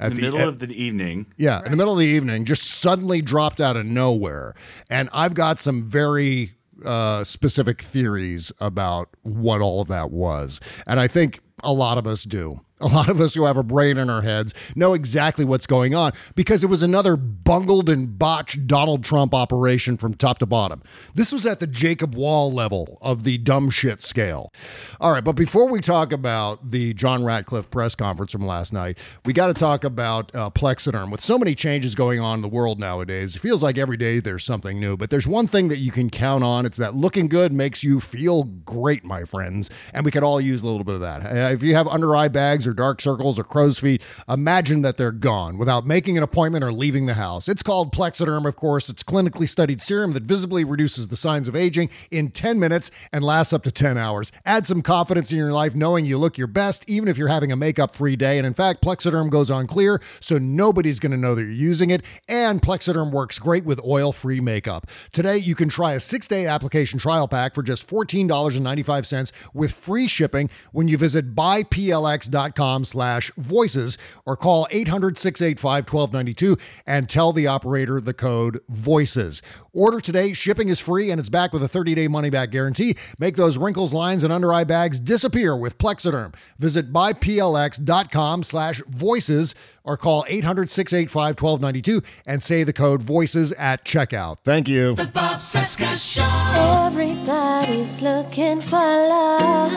[0.00, 1.26] In At the middle at- of the evening.
[1.36, 4.54] yeah, in the middle of the evening, just suddenly dropped out of nowhere.
[4.90, 6.52] And I've got some very
[6.84, 10.60] uh, specific theories about what all of that was.
[10.86, 12.60] And I think a lot of us do.
[12.82, 15.94] A lot of us who have a brain in our heads know exactly what's going
[15.94, 20.82] on because it was another bungled and botched Donald Trump operation from top to bottom.
[21.14, 24.52] This was at the Jacob Wohl level of the dumb shit scale.
[25.00, 28.98] All right, but before we talk about the John Ratcliffe press conference from last night,
[29.24, 31.10] we got to talk about uh, Plexiderm.
[31.10, 34.18] With so many changes going on in the world nowadays, it feels like every day
[34.18, 34.96] there's something new.
[34.96, 38.00] But there's one thing that you can count on it's that looking good makes you
[38.00, 39.70] feel great, my friends.
[39.94, 41.24] And we could all use a little bit of that.
[41.24, 44.96] Uh, if you have under eye bags or dark circles or crow's feet, imagine that
[44.96, 47.48] they're gone without making an appointment or leaving the house.
[47.48, 48.88] It's called Plexiderm, of course.
[48.88, 53.22] It's clinically studied serum that visibly reduces the signs of aging in 10 minutes and
[53.24, 54.32] lasts up to 10 hours.
[54.46, 57.52] Add some confidence in your life knowing you look your best, even if you're having
[57.52, 58.38] a makeup free day.
[58.38, 61.90] And in fact, Plexiderm goes on clear, so nobody's going to know that you're using
[61.90, 62.02] it.
[62.28, 64.86] And Plexiderm works great with oil free makeup.
[65.12, 70.06] Today, you can try a six day application trial pack for just $14.95 with free
[70.06, 78.14] shipping when you visit buyplx.com slash voices or call 800-685-1292 and tell the operator the
[78.14, 79.42] code voices.
[79.72, 80.32] Order today.
[80.32, 82.96] Shipping is free and it's back with a 30-day money-back guarantee.
[83.18, 86.34] Make those wrinkles, lines, and under-eye bags disappear with Plexiderm.
[86.58, 94.38] Visit buyplx.com slash voices or call 800-685-1292 and say the code voices at checkout.
[94.44, 94.94] Thank you.
[94.94, 96.86] The Bob Cesca Show.
[96.86, 99.72] Everybody's looking for love.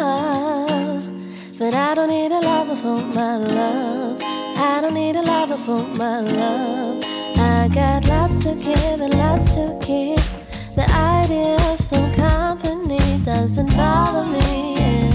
[1.57, 4.21] But I don't need a lover for my love.
[4.21, 7.01] I don't need a lover for my love.
[7.37, 10.19] I got lots to give and lots to keep.
[10.75, 14.75] The idea of some company doesn't bother me.
[14.75, 15.13] yeah.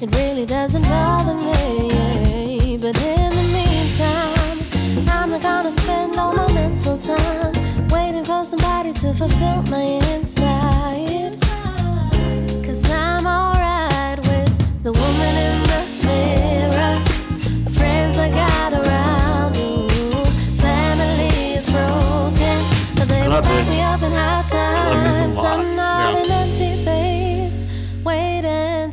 [0.00, 1.88] It really doesn't bother me.
[1.88, 2.76] yeah.
[2.78, 7.52] But in the meantime, I'm not gonna spend all my mental time
[7.90, 10.75] waiting for somebody to fulfill my insides.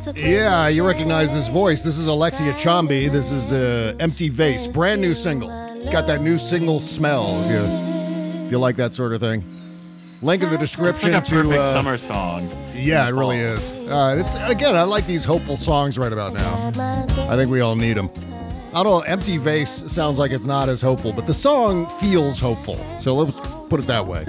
[0.04, 1.82] The you recognize this voice.
[1.82, 3.10] This is Alexia Chambi.
[3.10, 5.50] This is uh, Empty Vase, brand new single.
[5.76, 7.26] It's got that new single smell.
[7.44, 9.42] If you, if you like that sort of thing.
[10.22, 11.34] Link in the It's description like a to.
[11.42, 12.48] perfect uh, summer song.
[12.74, 13.72] Yeah, it really is.
[13.72, 16.72] Uh, it's again, I like these hopeful songs right about now.
[17.30, 18.10] I think we all need them.
[18.72, 19.00] I don't know.
[19.00, 22.76] Empty Vase sounds like it's not as hopeful, but the song feels hopeful.
[23.00, 24.24] So let's put it that way.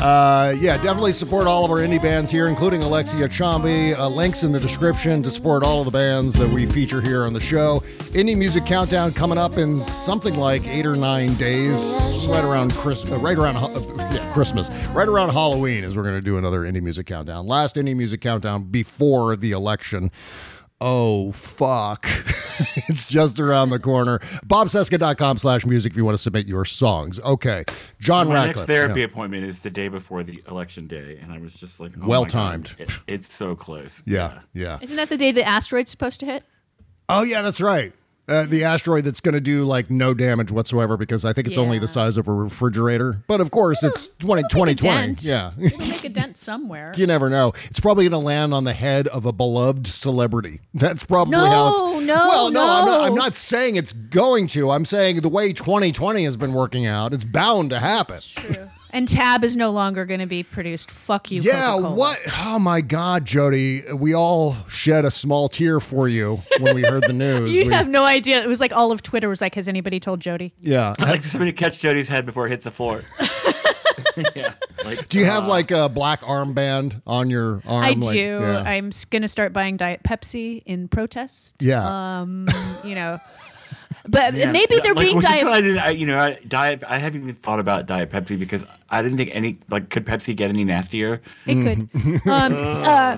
[0.00, 3.96] Uh, yeah, definitely support all of our indie bands here, including Alexia Chambi.
[3.96, 7.24] Uh, links in the description to support all of the bands that we feature here
[7.24, 7.80] on the show.
[8.12, 13.10] Indie Music Countdown coming up in something like eight or nine days, right around Chris,
[13.10, 16.62] uh, right around uh, yeah, Christmas, right around Halloween, is we're going to do another
[16.62, 17.46] Indie Music Countdown.
[17.46, 20.10] Last Indie Music Countdown before the election.
[20.80, 22.06] Oh, fuck.
[22.88, 24.20] it's just around the corner.
[24.46, 27.18] bobcesca.com slash music if you want to submit your songs.
[27.20, 27.64] Okay.
[28.00, 28.56] John My Ratcliffe.
[28.58, 29.06] next therapy Yeah.
[29.06, 32.24] appointment is the day before the election day, and I was just like, oh Well
[32.26, 32.76] timed.
[32.78, 34.02] it- it's so close.
[34.06, 34.78] Yeah, yeah.
[34.80, 36.44] Isn't that the day the asteroid's supposed to hit?
[37.08, 37.92] Oh, yeah, that's right.
[38.28, 41.56] Uh, the asteroid that's going to do like no damage whatsoever because I think it's
[41.56, 43.22] only the size of a refrigerator.
[43.26, 45.26] But of course, it's 20, 2020.
[45.26, 45.52] Yeah.
[45.58, 46.92] It'll make a dent somewhere.
[46.96, 47.54] you never know.
[47.70, 50.60] It's probably going to land on the head of a beloved celebrity.
[50.74, 52.06] That's probably No, how it's.
[52.06, 53.00] no, well, no, I'm not, no.
[53.04, 54.70] I'm not saying it's going to.
[54.70, 58.20] I'm saying the way 2020 has been working out, it's bound to happen.
[58.90, 60.90] And Tab is no longer going to be produced.
[60.90, 61.42] Fuck you.
[61.42, 61.94] Yeah, Coca-Cola.
[61.94, 62.18] what?
[62.38, 63.82] Oh my God, Jody.
[63.94, 67.54] We all shed a small tear for you when we heard the news.
[67.54, 68.42] You We- have no idea.
[68.42, 70.94] It was like all of Twitter was like, "Has anybody told Jody?" yeah.
[70.98, 73.02] I'd like somebody to catch Jody's head before it hits the floor.
[74.34, 74.54] yeah.
[74.84, 77.84] Like, Do you have uh, like a black armband on your arm?
[77.84, 78.18] I Like- do.
[78.18, 78.62] yeah.
[78.62, 81.56] I'm going to start buying Diet Pepsi in protest.
[81.60, 82.20] Yeah.
[82.20, 82.46] Um,
[82.84, 83.18] you know,
[84.08, 84.52] but Yeah.
[84.52, 85.46] maybe they're like, being diet.
[85.46, 86.82] I didn't, I, you know, I, diet.
[86.86, 90.34] I haven't even thought about diet Pepsi because I didn't think any like could Pepsi
[90.34, 91.20] get any nastier?
[91.46, 92.26] It could.
[92.28, 93.16] um, uh,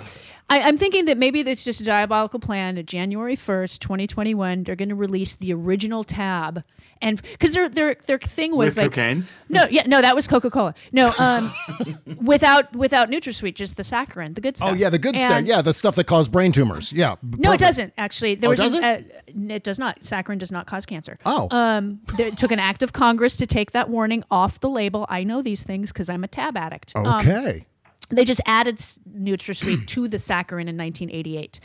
[0.51, 2.85] I, I'm thinking that maybe it's just a diabolical plan.
[2.85, 6.65] January 1st, 2021, they're going to release the original tab,
[7.03, 9.25] and because their their their thing was With like cocaine?
[9.49, 10.75] No, yeah, no, that was Coca Cola.
[10.93, 11.53] No, um,
[12.23, 14.71] without without NutraSweet, just the saccharin, the good stuff.
[14.71, 15.31] Oh yeah, the good stuff.
[15.33, 16.93] And- Yeah, the stuff that caused brain tumors.
[16.93, 17.17] Yeah.
[17.17, 17.61] b- No, it perfect.
[17.61, 18.35] doesn't actually.
[18.35, 19.11] There Oh, was it an-
[19.49, 20.01] uh, it does not.
[20.01, 21.17] Saccharin does not cause cancer.
[21.27, 21.49] Oh.
[21.51, 25.07] um, there, it took an act of Congress to take that warning off the label.
[25.09, 26.93] I know these things because I'm a tab addict.
[26.95, 27.65] Um, Okay.
[28.11, 31.61] they just added s- NutraSweet to the saccharin in 1988.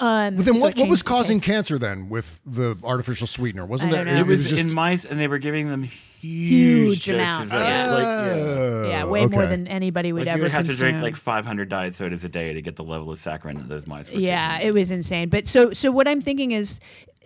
[0.00, 1.46] Um, But then what, it what was the causing taste.
[1.46, 3.64] cancer then with the artificial sweetener?
[3.66, 4.16] Wasn't I that don't.
[4.16, 7.64] It was, just in mice, and they were giving them huge, Huge amounts, of it.
[7.64, 7.90] yeah.
[7.92, 8.86] Like, yeah.
[8.88, 11.68] Yeah, way more than anybody would Like, ever you would have to drink like 500
[11.68, 14.58] diet sodas a day to get the level of saccharin that those mice were yeah,
[14.60, 15.28] it was insane.
[15.28, 16.80] But so so what I'm thinking is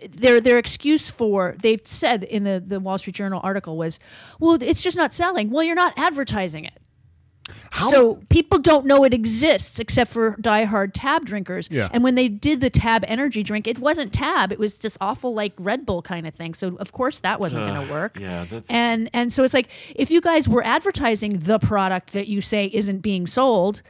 [0.09, 3.99] their their excuse for they've said in the the Wall Street Journal article was,
[4.39, 5.49] well, it's just not selling.
[5.49, 6.78] Well, you're not advertising it.
[7.89, 11.67] So people don't know it exists except for diehard Tab drinkers.
[11.71, 11.89] Yeah.
[11.91, 14.51] And when they did the Tab energy drink, it wasn't Tab.
[14.51, 16.53] It was this awful like Red Bull kind of thing.
[16.53, 18.19] So of course that wasn't gonna work.
[18.19, 22.27] yeah, that's- And and so it's like if you guys were advertising the product that
[22.27, 23.81] you say isn't being sold,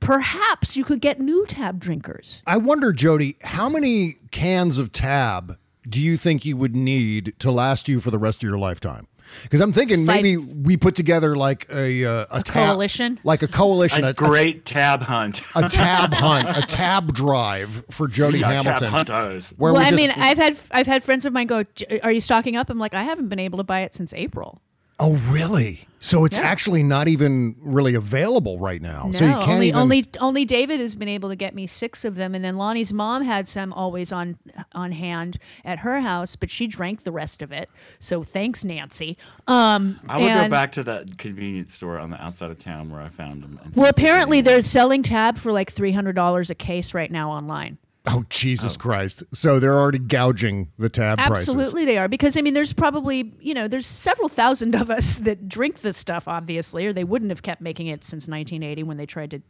[0.00, 2.42] perhaps you could get new Tab drinkers.
[2.46, 5.56] I wonder, Jody, how many cans of Tab
[5.88, 9.06] do you think you would need to last you for the rest of your lifetime?
[9.42, 13.18] Because I'm thinking Five- maybe we put together like a uh, a, tab- coalition?
[13.24, 15.42] like a coalition, A great tab hunt.
[15.54, 18.88] a tab hunt, a tab drive for Jody Yeah, tab Hamilton.
[18.90, 19.50] hunters.
[19.56, 21.64] Where well, we I just- mean, I've had I've had friends of mine go,
[22.02, 24.60] "Are you stocking up?" I'm like, I haven't been able to buy it since April.
[25.02, 25.86] Oh really?
[26.04, 26.44] So it's Yeah.
[26.44, 29.04] actually not even really available right now.
[29.04, 29.80] No, so you can't only even.
[29.80, 32.92] only only David has been able to get me six of them, and then Lonnie's
[32.92, 34.36] mom had some always on
[34.72, 37.70] on hand at her house, but she drank the rest of it.
[38.00, 39.16] So thanks, Nancy.
[39.46, 43.00] Um, I would go back to that convenience store on the outside of town where
[43.00, 43.54] I found them.
[43.56, 46.94] Well, see if there's apparently they're selling Tab for like three hundred dollars a case
[46.94, 47.78] right now online.
[48.06, 49.22] Oh Jesus Christ!
[49.32, 51.48] So they're already gouging the tab prices.
[51.48, 55.18] Absolutely, they are because I mean, there's probably you know, there's several thousand of us
[55.18, 58.96] that drink this stuff, obviously, or they wouldn't have kept making it since 1980 when
[58.96, 59.42] they tried to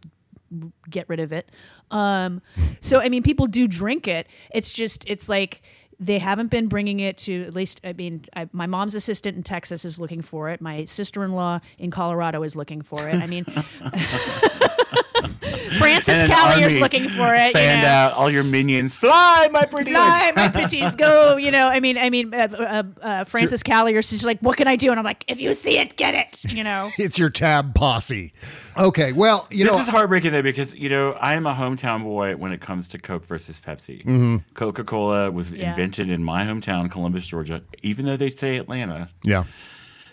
[0.90, 1.48] get rid of it.
[1.90, 2.42] Um,
[2.80, 4.26] so I mean, people do drink it.
[4.52, 5.62] It's just it's like
[5.98, 7.80] they haven't been bringing it to at least.
[7.84, 10.60] I mean, I, my mom's assistant in Texas is looking for it.
[10.60, 13.14] My sister-in-law in Colorado is looking for it.
[13.14, 13.46] I mean.
[15.78, 17.46] Francis And Callier's army looking for it.
[17.46, 17.88] you Fanned know.
[17.88, 18.96] out all your minions.
[18.96, 19.94] Fly, my pretties.
[19.94, 21.36] Fly, my pretties, go.
[21.36, 24.68] You know, I mean, I mean, uh, uh, uh, Francis Callier's just like, what can
[24.68, 24.90] I do?
[24.90, 26.44] And I'm like, if you see it, get it.
[26.52, 26.90] You know.
[26.98, 28.32] It's your tab posse.
[28.78, 31.54] Okay, well, you this know, this is heartbreaking though because you know I am a
[31.54, 34.02] hometown boy when it comes to Coke versus Pepsi.
[34.04, 34.44] Mhm.
[34.54, 35.70] Coca Cola was Yeah.
[35.70, 37.62] invented in my hometown, Columbus, Georgia.
[37.82, 39.44] Even though they say Atlanta, yeah.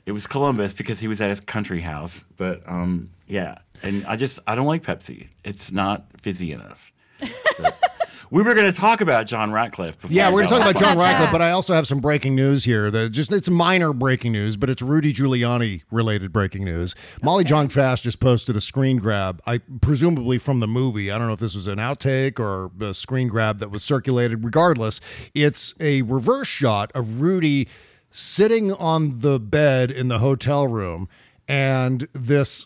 [0.05, 2.25] it was Columbus because he was at his country house.
[2.37, 5.29] But um, yeah, and I just I don't like Pepsi.
[5.43, 6.91] It's not fizzy enough.
[8.31, 9.99] We were going to talk about John Ratcliffe.
[9.99, 11.87] Before Yeah, we we're going to talk about John That's Ratcliffe, but I also have
[11.87, 12.91] some breaking news here.
[12.91, 16.93] That just it's minor breaking news, but it's Rudy Giuliani related breaking news.
[17.23, 21.09] Molly Jong-Fast just posted a screen grab, I presumably from the movie.
[21.09, 24.45] I don't know if this was an outtake or a screen grab that was circulated.
[24.45, 25.01] Regardless,
[25.33, 27.67] it's a reverse shot of Rudy
[28.11, 31.09] sitting on the bed in the hotel room
[31.49, 32.65] and this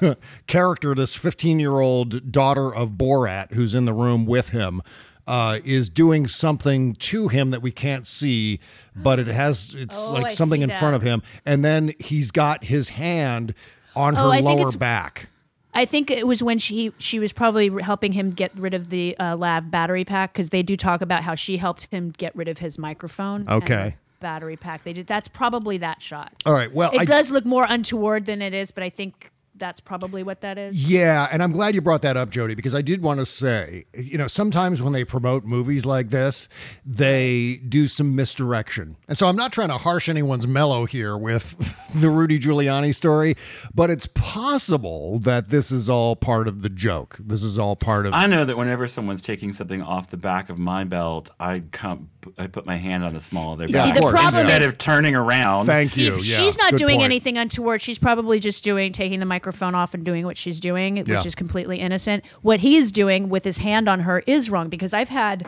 [0.46, 4.82] character, this 15 year old daughter of Borat, who's in the room with him,
[5.26, 8.58] uh, is doing something to him that we can't see,
[8.96, 11.22] but it has, it's Oh, like I something in front of him.
[11.46, 13.54] And then he's got his hand
[13.94, 15.28] on her Oh, I think lower back.
[15.74, 19.16] I think it was when she she was probably helping him get rid of the
[19.18, 22.48] uh, lav battery pack because they do talk about how she helped him get rid
[22.48, 23.48] of his microphone.
[23.48, 23.96] Okay.
[24.22, 24.84] The battery pack.
[24.84, 25.06] They did.
[25.06, 26.32] That's probably that shot.
[26.46, 26.72] All right.
[26.72, 30.22] Well, it I- does look more untoward than it is, but I think that's probably
[30.24, 30.90] what that is.
[30.90, 33.84] Yeah, and I'm glad you brought that up, Jody, because I did want to say,
[33.94, 36.48] you know, sometimes when they promote movies like this,
[36.84, 38.96] they do some misdirection.
[39.06, 41.54] And so I'm not trying to harsh anyone's mellow here with
[41.94, 43.36] the Rudy Giuliani story,
[43.74, 47.16] but it's possible that this is all part of the joke.
[47.20, 50.48] This is all part of I know that whenever someone's taking something off the back
[50.48, 52.08] of my belt, I come,
[52.38, 54.12] I put my hand on the small of their Yeah, back of course.
[54.14, 55.66] problem instead is- of turning around.
[55.66, 56.12] Thank See, you.
[56.16, 57.04] Yeah, she's not good doing point.
[57.04, 57.80] anything untoward.
[57.82, 61.34] She's probably just doing taking the microphone off and doing what she's doing, which is
[61.34, 62.24] completely innocent.
[62.42, 65.46] What he's doing with his hand on her is wrong because I've had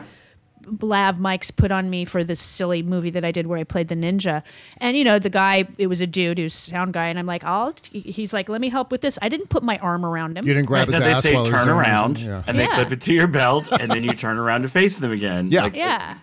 [0.81, 3.87] lav mics put on me for this silly movie that I did where I played
[3.87, 4.41] the ninja.
[4.77, 7.43] And you know, the guy, it was a dude who's sound guy and I'm like,
[7.43, 10.47] "I'll he's like, "Let me help with this." I didn't put my arm around him.
[10.47, 12.41] You didn't grab Right, his then they ass say while turn around, Yeah.
[12.47, 12.73] and they Yeah.
[12.75, 15.51] clip it to your belt, and then you turn around to face them again.
[15.51, 15.63] Yeah.
[15.63, 16.15] Like, Yeah.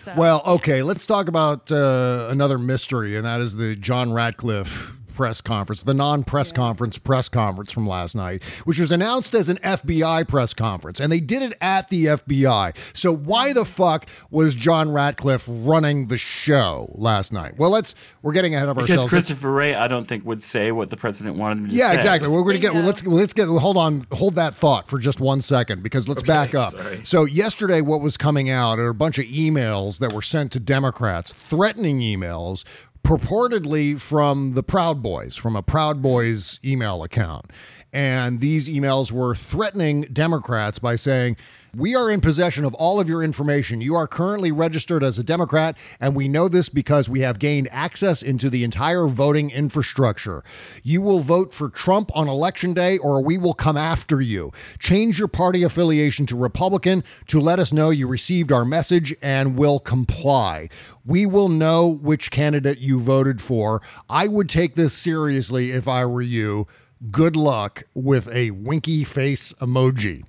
[0.00, 4.96] So, Well, okay, let's talk about uh, another mystery, and that is the John Ratcliffe
[5.14, 9.48] press conference, the non press conference press conference from last night, which was announced as
[9.48, 12.74] an FBI press conference, and they did it at the FBI.
[12.92, 17.58] So, why the fuck was John Ratcliffe running the show last night?
[17.58, 19.12] Well, let's, we're getting ahead of Because ourselves.
[19.12, 21.88] Let's- Christopher Wray, I don't think would say what the president wanted him to yeah,
[21.90, 21.94] say.
[21.96, 22.28] exactly.
[22.28, 22.74] We're going to get.
[22.74, 23.48] Well, let's let's get.
[23.48, 24.06] Hold on.
[24.12, 26.72] Hold that thought for just one second, because let's back up.
[26.72, 27.00] sorry.
[27.04, 30.60] So yesterday, what was coming out are a bunch of emails that were sent to
[30.60, 32.64] Democrats, threatening emails,
[33.02, 37.46] purportedly from the Proud Boys, from a Proud Boys email account,
[37.92, 41.36] and these emails were threatening Democrats by saying.
[41.76, 43.80] We are in possession of all of your information.
[43.80, 47.68] You are currently registered as a Democrat, and we know this because we have gained
[47.70, 50.42] access into the entire voting infrastructure.
[50.82, 54.50] You will vote for Trump on election day, or we will come after you.
[54.80, 59.56] Change your party affiliation to Republican to let us know you received our message and
[59.56, 60.68] will comply.
[61.06, 63.80] We will know which candidate you voted for.
[64.08, 66.66] I would take this seriously if I were you.
[67.10, 70.24] Good luck with a winky face emoji.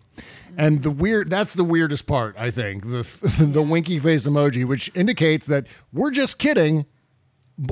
[0.58, 2.90] And the weird that's the weirdest part, I think.
[2.90, 6.86] The the winky face emoji, which indicates that we're just kidding.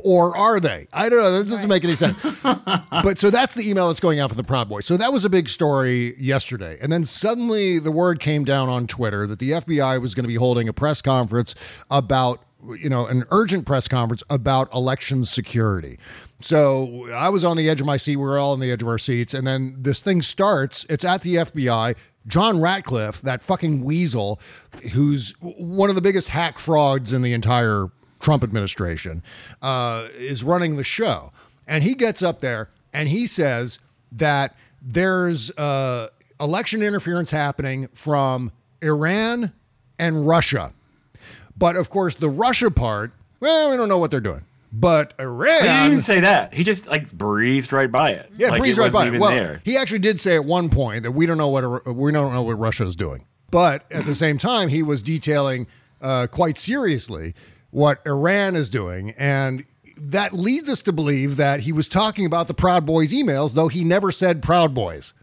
[0.03, 0.87] Or are they?
[0.93, 1.39] I don't know.
[1.41, 2.21] That doesn't make any sense.
[2.43, 4.85] but so that's the email that's going out for the Proud Boys.
[4.85, 6.77] So that was a big story yesterday.
[6.79, 10.27] And then suddenly the word came down on Twitter that the FBI was going to
[10.27, 11.55] be holding a press conference
[11.89, 12.43] about,
[12.77, 15.97] you know, an urgent press conference about election security.
[16.39, 18.15] So I was on the edge of my seat.
[18.15, 19.33] We were all on the edge of our seats.
[19.33, 20.85] And then this thing starts.
[20.89, 21.95] It's at the FBI.
[22.27, 24.39] John Ratcliffe, that fucking weasel,
[24.93, 27.87] who's one of the biggest hack frauds in the entire
[28.19, 29.23] Trump administration,
[29.61, 31.31] uh, is running the show.
[31.67, 33.79] And he gets up there and he says
[34.11, 36.09] that there's uh,
[36.39, 39.51] election interference happening from Iran
[39.97, 40.73] and Russia.
[41.57, 44.45] But of course, the Russia part, well, we don't know what they're doing.
[44.71, 45.61] But Iran.
[45.61, 46.53] He didn't even say that.
[46.53, 48.31] He just like breezed right by it.
[48.37, 49.07] Yeah, like, breeze it right by.
[49.07, 49.19] it.
[49.19, 49.61] Well, there.
[49.65, 52.43] he actually did say at one point that we don't know what we don't know
[52.43, 53.25] what Russia is doing.
[53.51, 55.65] But at the same time, he was detailing
[56.01, 57.33] uh, quite seriously
[57.71, 59.65] what Iran is doing, and
[59.97, 63.67] that leads us to believe that he was talking about the Proud Boys emails, though
[63.67, 65.13] he never said Proud Boys.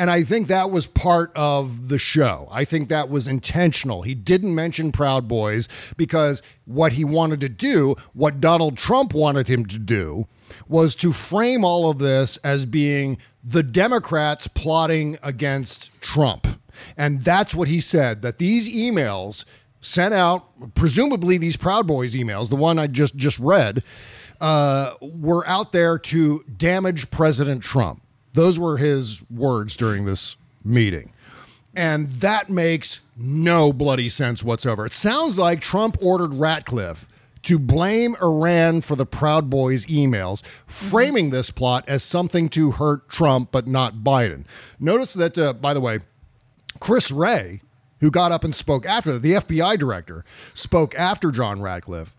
[0.00, 2.48] And I think that was part of the show.
[2.50, 4.00] I think that was intentional.
[4.00, 9.46] He didn't mention Proud Boys because what he wanted to do, what Donald Trump wanted
[9.46, 10.26] him to do,
[10.66, 16.46] was to frame all of this as being the Democrats plotting against Trump.
[16.96, 19.44] And that's what he said that these emails
[19.82, 23.84] sent out, presumably these Proud Boys emails, the one I just just read,
[24.40, 28.00] uh, were out there to damage President Trump.
[28.34, 31.12] Those were his words during this meeting.
[31.74, 34.86] And that makes no bloody sense whatsoever.
[34.86, 37.06] It sounds like Trump ordered Ratcliffe
[37.42, 43.08] to blame Iran for the Proud Boys emails, framing this plot as something to hurt
[43.08, 44.44] Trump but not Biden.
[44.78, 46.00] Notice that, uh, by the way,
[46.80, 47.60] Chris Wray,
[48.00, 50.24] who got up and spoke after the FBI director,
[50.54, 52.16] spoke after John Ratcliffe.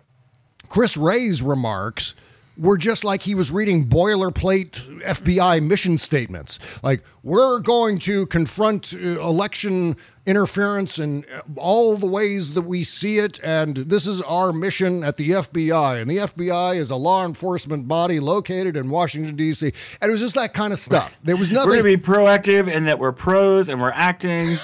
[0.69, 2.15] Chris Wray's remarks
[2.57, 6.59] were just like he was reading boilerplate FBI mission statements.
[6.83, 9.95] Like, we're going to confront uh, election
[10.25, 11.25] interference in
[11.55, 16.01] all the ways that we see it, and this is our mission at the FBI.
[16.01, 19.71] And the FBI is a law enforcement body located in Washington, D.C.
[20.01, 21.19] And it was just that kind of stuff.
[21.23, 21.69] There was nothing.
[21.69, 24.57] We're going to be proactive in that we're pros and we're acting.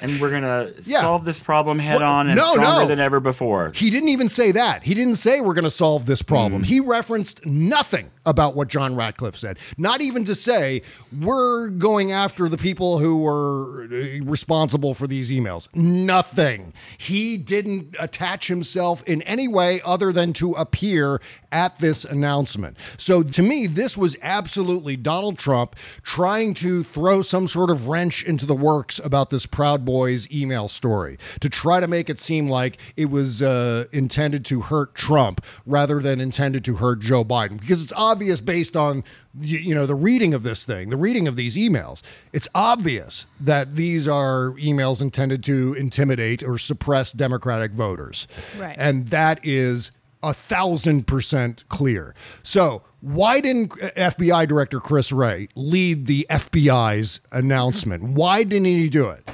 [0.00, 1.00] And we're gonna Yeah.
[1.00, 2.88] solve this problem head on and no, stronger no.
[2.88, 3.72] than ever before.
[3.74, 4.82] He didn't even say that.
[4.84, 6.62] He didn't say we're going to solve this problem.
[6.62, 6.66] Mm.
[6.66, 9.58] He referenced nothing about what John Ratcliffe said.
[9.76, 10.82] Not even to say
[11.20, 15.68] we're going after the people who were uh, responsible for these emails.
[15.74, 16.72] Nothing.
[16.96, 21.20] He didn't attach himself in any way other than to appear
[21.52, 22.76] at this announcement.
[22.96, 28.24] So to me, this was absolutely Donald Trump trying to throw some sort of wrench
[28.24, 32.48] into the works about this Proud Boys email story to try to make it seem
[32.48, 37.58] like it was uh, intended to hurt Trump rather than intended to hurt Joe Biden.
[37.60, 39.02] Because it's obvious based on
[39.40, 42.02] you, know the reading of this thing, the reading of these emails.
[42.32, 48.76] It's obvious that these are emails intended to intimidate or suppress Democratic voters, Right.
[48.78, 49.90] and that is
[50.22, 52.14] a thousand percent clear.
[52.44, 58.04] So why didn't FBI Director Chris Wray lead the FBI's announcement?
[58.04, 59.28] Why didn't he do it?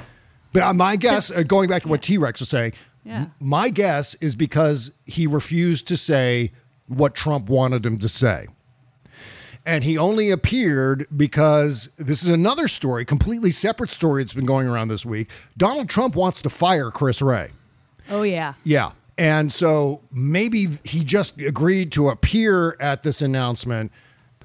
[0.53, 2.73] But uh, my guess, uh, going back to what T Rex was saying,
[3.05, 3.15] Yeah.
[3.21, 6.51] m- my guess is because he refused to say
[6.87, 8.47] what Trump wanted him to say.
[9.65, 14.67] And he only appeared because this is another story, completely separate story that's been going
[14.67, 15.29] around this week.
[15.55, 17.51] Donald Trump wants to fire Chris Wray.
[18.09, 18.55] Oh yeah.
[18.63, 18.91] Yeah.
[19.17, 23.91] And so maybe he just agreed to appear at this announcement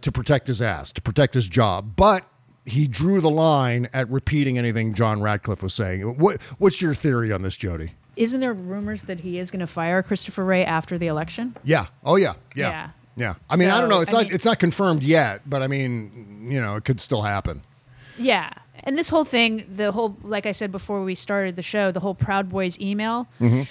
[0.02, 1.94] to protect his ass, to protect his job.
[1.96, 2.24] But
[2.66, 6.02] he drew the line at repeating anything John Ratcliffe was saying.
[6.18, 7.92] What, what's your theory on this, Jody?
[8.16, 11.56] Isn't there rumors that he is going to fire Christopher Wray after the election?
[11.64, 11.86] Yeah.
[12.04, 12.34] Oh, yeah.
[12.54, 12.70] Yeah.
[12.70, 12.90] Yeah.
[13.18, 13.34] Yeah.
[13.48, 14.00] I mean, I don't know.
[14.00, 14.24] It's I not.
[14.26, 17.62] mean- it's not confirmed yet, but I mean, you know, it could still happen.
[18.18, 18.50] Yeah.
[18.84, 22.00] And this whole thing, the whole, like I said before we started the show, the
[22.00, 23.66] whole Proud Boys email, Mhm.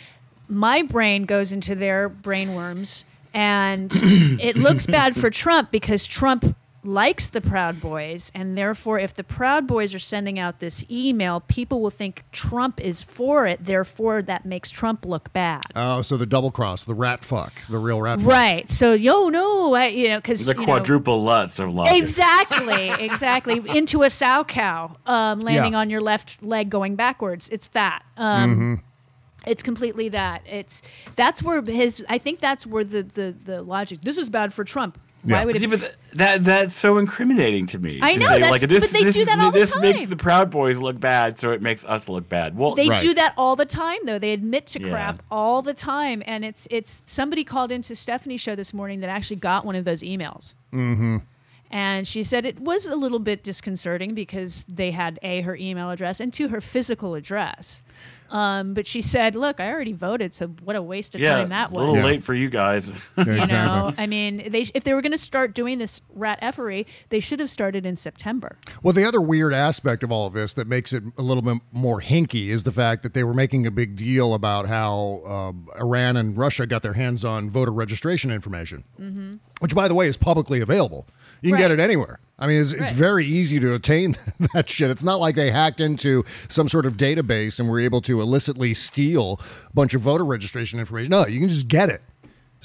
[0.47, 6.55] my brain goes into their brain worms and it looks bad for Trump because Trump
[6.86, 11.39] likes the Proud Boys, and therefore, if the Proud Boys are sending out this email,
[11.41, 13.65] people will think Trump is for it.
[13.65, 15.61] Therefore, that makes Trump look bad.
[15.75, 18.27] Oh, so the double cross, the rat fuck, the real rat fuck.
[18.29, 18.69] Right.
[18.69, 21.97] So, yo, no, I, you know, because The quadruple Lutz of logic.
[22.01, 23.61] Exactly, exactly.
[23.77, 25.79] Into a Salchow, um, landing Yeah.
[25.79, 27.49] on your left leg going backwards.
[27.49, 28.03] It's that.
[28.17, 28.73] Um, Mm-hmm.
[29.47, 30.41] It's completely that.
[30.49, 30.81] It's
[31.15, 32.03] that's where his.
[32.09, 34.01] I think that's where the the, the logic.
[34.01, 34.99] This is bad for Trump.
[35.26, 35.59] Why would it?
[35.59, 37.99] See, but th- that that's so incriminating to me.
[38.01, 39.76] I to know, say, that's- like, this, but they this, do that all the this
[39.78, 42.57] makes the Proud Boys look bad, so it makes us look bad.
[42.57, 44.19] Well, they do that all the time, though.
[44.19, 44.89] They admit to Yeah.
[44.89, 49.09] crap all the time, and it's it's somebody called into Stephanie's show this morning that
[49.09, 50.53] actually got one of those emails.
[50.73, 51.17] Mm-hmm.
[51.71, 55.89] And she said it was a little bit disconcerting because they had A, her email
[55.89, 57.82] address, and two, her physical address.
[58.30, 61.49] Um, but she said, look, I already voted, so what a waste of yeah, time
[61.49, 61.95] that was." a was.
[61.95, 62.91] little late for you guys.
[63.17, 66.88] You know, I mean, they if they were going to start doing this rat effery,
[67.09, 68.57] they should have started in September.
[68.84, 71.61] Well, the other weird aspect of all of this that makes it a little bit
[71.71, 75.21] more hinky is the fact that they were making a big deal about how
[75.76, 79.36] uh, Iran and Russia got their hands on voter registration information, Mm-hmm.
[79.59, 81.07] which, by the way, is publicly available.
[81.41, 82.19] You can get it anywhere.
[82.38, 84.15] I mean, it's, it's very easy to attain
[84.53, 84.91] that shit.
[84.91, 88.73] It's not like they hacked into some sort of database and were able to illicitly
[88.73, 91.11] steal a bunch of voter registration information.
[91.11, 92.01] No, you can just get it.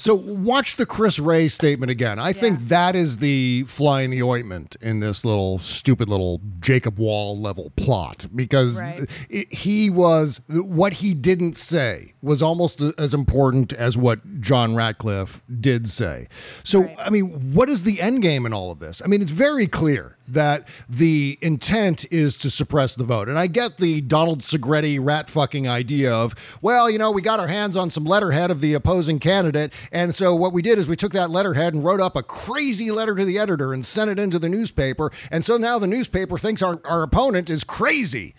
[0.01, 2.17] So watch the Chris Wray statement again.
[2.17, 6.97] I think that is the fly in the ointment in this little stupid little Jacob
[6.97, 9.07] Wohl level plot because Right.
[9.29, 15.39] it, he was what he didn't say was almost as important as what John Ratcliffe
[15.59, 16.27] did say.
[16.63, 19.03] So I mean, what is the end game in all of this?
[19.05, 23.29] I mean, it's very clear that the intent is to suppress the vote.
[23.29, 27.39] And I get the Donald Segretti rat fucking idea of, well, you know, we got
[27.39, 29.73] our hands on some letterhead of the opposing candidate.
[29.91, 32.91] And so what we did is we took that letterhead and wrote up a crazy
[32.91, 35.11] letter to the editor and sent it into the newspaper.
[35.29, 38.35] And so now the newspaper thinks our, our opponent is crazy.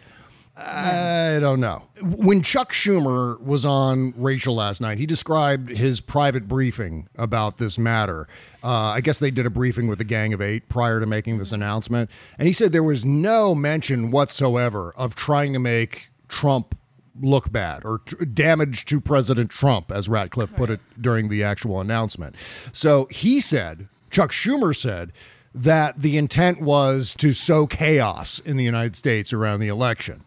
[0.55, 1.85] I don't know.
[2.03, 7.79] When Chuck Schumer was on Rachel last night, he described his private briefing about this
[7.79, 8.29] matter.
[8.63, 11.39] Uh, I guess they did a briefing with the Gang of Eight prior to making
[11.39, 12.11] this announcement.
[12.39, 16.77] And he said there was no mention whatsoever of trying to make Trump
[17.21, 21.81] look bad or t- damage to President Trump, as Ratcliffe put it during the actual
[21.81, 22.35] announcement.
[22.73, 25.13] So he said, Chuck Schumer said,
[25.55, 30.23] that the intent was to sow chaos in the United States around the election,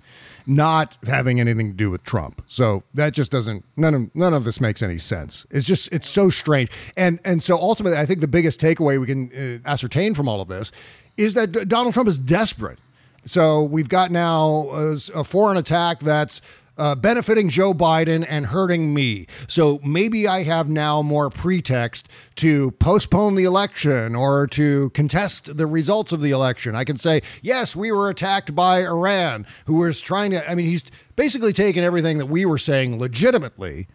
[0.45, 2.43] not having anything to do with Trump.
[2.47, 5.45] So that just doesn't none of none of this makes any sense.
[5.49, 6.69] It's just it's so strange.
[6.95, 9.31] And and so ultimately, I think the biggest takeaway we can
[9.65, 10.71] uh, ascertain from all of this
[11.17, 12.79] is that Donald Trump is desperate.
[13.23, 16.41] So we've got now a, a foreign attack that's
[16.77, 19.27] uh, benefiting Joe Biden and hurting me.
[19.47, 22.07] So maybe I have now more pretext
[22.37, 26.75] to postpone the election or to contest the results of the election.
[26.75, 30.67] I can say, yes, we were attacked by Iran, who was trying to, I mean,
[30.67, 30.83] he's
[31.15, 33.87] basically taken everything that we were saying legitimately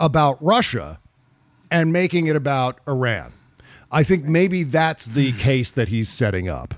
[0.00, 0.98] about Russia
[1.70, 3.32] and making it about Iran.
[3.90, 6.74] I think maybe that's the case that he's setting up.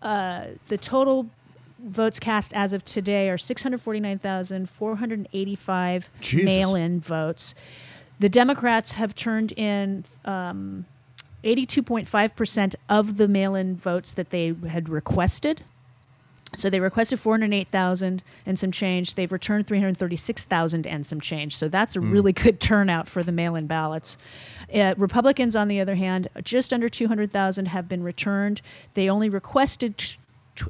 [0.00, 1.26] uh, the total
[1.84, 6.10] votes cast as of today are 649,485
[6.44, 7.54] mail-in votes.
[8.18, 10.86] The Democrats have turned in um,
[11.44, 15.62] 82.5% of the mail-in votes that they had requested.
[16.56, 19.14] So they requested 408,000 and some change.
[19.14, 21.56] They've returned 336,000 and some change.
[21.56, 22.12] So that's a Mm.
[22.12, 24.18] really good turnout for the mail in ballots.
[24.74, 28.60] Uh, Republicans, on the other hand, just under 200,000 have been returned.
[28.94, 30.16] They only requested t-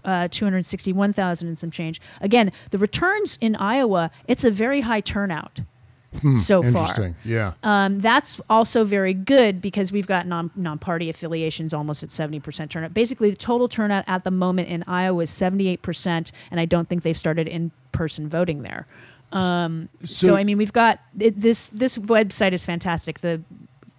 [0.04, 2.00] uh, 261,000 and some change.
[2.20, 5.60] Again, the returns in Iowa, it's a very high turnout
[6.22, 7.14] Hmm, so far.
[7.24, 7.52] Yeah.
[7.62, 12.40] Um, that's also very good because we've got non non party affiliations almost at seventy
[12.40, 12.92] percent turnout.
[12.92, 16.64] Basically, the total turnout at the moment in Iowa is seventy eight percent, and I
[16.64, 18.88] don't think they've started in person voting there.
[19.30, 21.68] Um, so, So- I mean, we've got it, this.
[21.68, 23.20] This website is fantastic.
[23.20, 23.40] The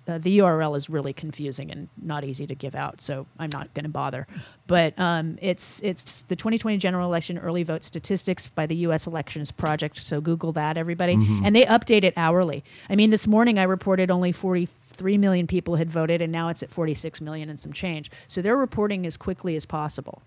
[0.07, 3.73] uh, the URL is really confusing and not easy to give out, so I'm not
[3.73, 4.25] going to bother.
[4.67, 9.05] But um, it's it's the 2020 general election early vote statistics by the U.S.
[9.07, 9.97] Elections Project.
[9.97, 11.41] So Google that, everybody, Mhm.
[11.45, 12.63] and they update it hourly.
[12.89, 16.63] I mean, this morning I reported only 43 million people had voted, and now it's
[16.63, 18.09] at 46 million and some change.
[18.27, 20.21] So they're reporting as quickly as possible.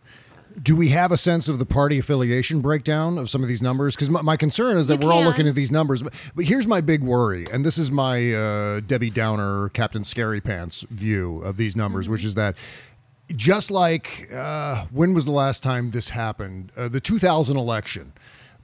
[0.62, 3.96] Do we have a sense of the party affiliation breakdown of some of these numbers?
[3.96, 6.02] Because my, my concern is that You we're all looking at these numbers.
[6.02, 10.40] But, but here's my big worry, and this is my uh, Debbie Downer, Captain Scary
[10.40, 12.56] Pants view of these numbers, which is that
[13.34, 16.70] just like uh, when was the last time this happened?
[16.76, 18.12] Uh, the 2000 election.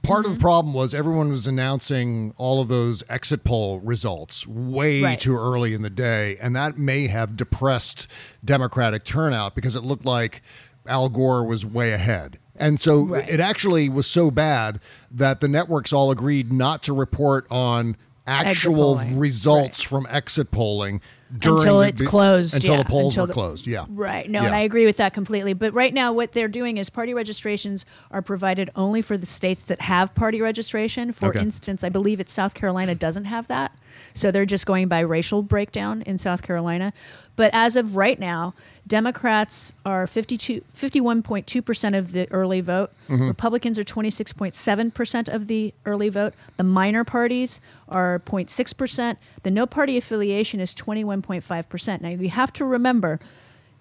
[0.03, 5.03] Part of the problem was everyone was announcing all of those exit poll results way
[5.03, 5.19] Right.
[5.19, 8.07] too early in the day, and that may have depressed
[8.43, 10.41] Democratic turnout because it looked like
[10.87, 12.37] Al Gore was way ahead.
[12.55, 14.79] And so it actually was so bad
[15.09, 21.01] that the networks all agreed not to report on actual results from exit polling
[21.39, 22.53] during until the- it's closed.
[22.53, 23.65] until yeah, the polls until were closed.
[23.65, 24.29] Yeah, Right.
[24.29, 24.47] No, Yeah.
[24.47, 25.53] and I agree with that completely.
[25.53, 29.63] But right now, what they're doing is party registrations are provided only for the states
[29.63, 31.13] that have party registration.
[31.13, 31.39] For Okay.
[31.41, 33.71] instance, I believe it's South Carolina doesn't have that.
[34.13, 36.93] So they're just going by racial breakdown in South Carolina.
[37.37, 38.53] But as of right now,
[38.91, 42.91] Democrats are 52, 51.2% of the early vote.
[43.07, 43.29] Mhm.
[43.29, 46.33] Republicans are 26.7% of the early vote.
[46.57, 49.17] The minor parties are 0.6%.
[49.43, 52.01] The no party affiliation is 21.5%.
[52.01, 53.21] Now, you have to remember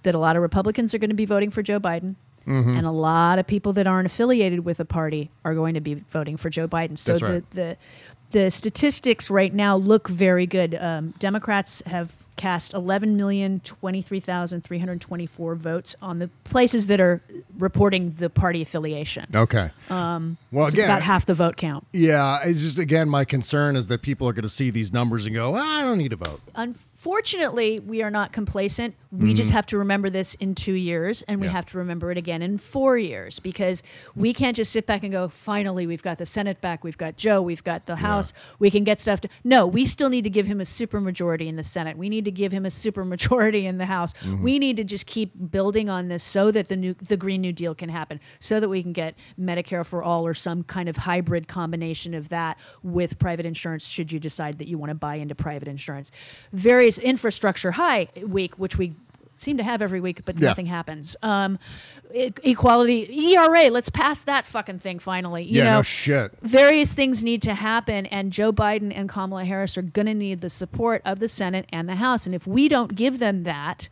[0.05, 2.15] that a lot of Republicans are going to be voting for Joe Biden.
[2.47, 2.79] Mhm.
[2.79, 5.95] And a lot of people that aren't affiliated with a party are going to be
[5.95, 6.97] voting for Joe Biden.
[6.97, 7.43] So right.
[7.51, 7.77] the, the
[8.33, 10.77] the statistics right now look very good.
[10.81, 17.21] Um, Democrats have cast 11,023,324 votes on the places that are
[17.59, 19.27] reporting the party affiliation.
[19.35, 19.71] Okay.
[19.91, 21.87] Um, Well, again- about half the vote count.
[21.93, 25.27] Yeah, it's just again my concern is that people are going to see these numbers
[25.27, 28.95] and go, "Ah, "I don't need to vote." Unfortunately, we are not complacent.
[29.13, 29.55] We just Mhm.
[29.55, 31.53] have to remember this in two years, and we Yeah.
[31.55, 33.83] have to remember it again in four years because
[34.15, 37.17] we can't just sit back and go, finally, we've got the Senate back, we've got
[37.17, 39.29] Joe, we've got the House, we can get stuff to.
[39.43, 41.97] No, we still need to give him a supermajority in the Senate.
[41.99, 44.13] We need to give him a supermajority in the House.
[44.23, 44.43] Mhm.
[44.43, 47.53] We need to just keep building on this so that the new the Green New
[47.53, 50.99] Deal can happen, so that we can get Medicare for all or some kind of
[50.99, 53.87] hybrid combination of that with private insurance.
[53.89, 56.13] Should you decide that you want to buy into private insurance,
[56.99, 58.95] infrastructure high week, which we
[59.37, 60.49] seem to have every week, but Yeah.
[60.49, 61.17] nothing happens.
[61.23, 61.59] Um,
[62.15, 65.45] e- equality, ERA, let's pass that fucking thing finally.
[65.45, 66.33] You Yeah, no know, shit.
[66.43, 70.43] Various things need to happen, and Joe Biden and Kamala Harris are going to need
[70.43, 72.27] the support of the Senate and the House.
[72.27, 73.89] And if we don't give them that,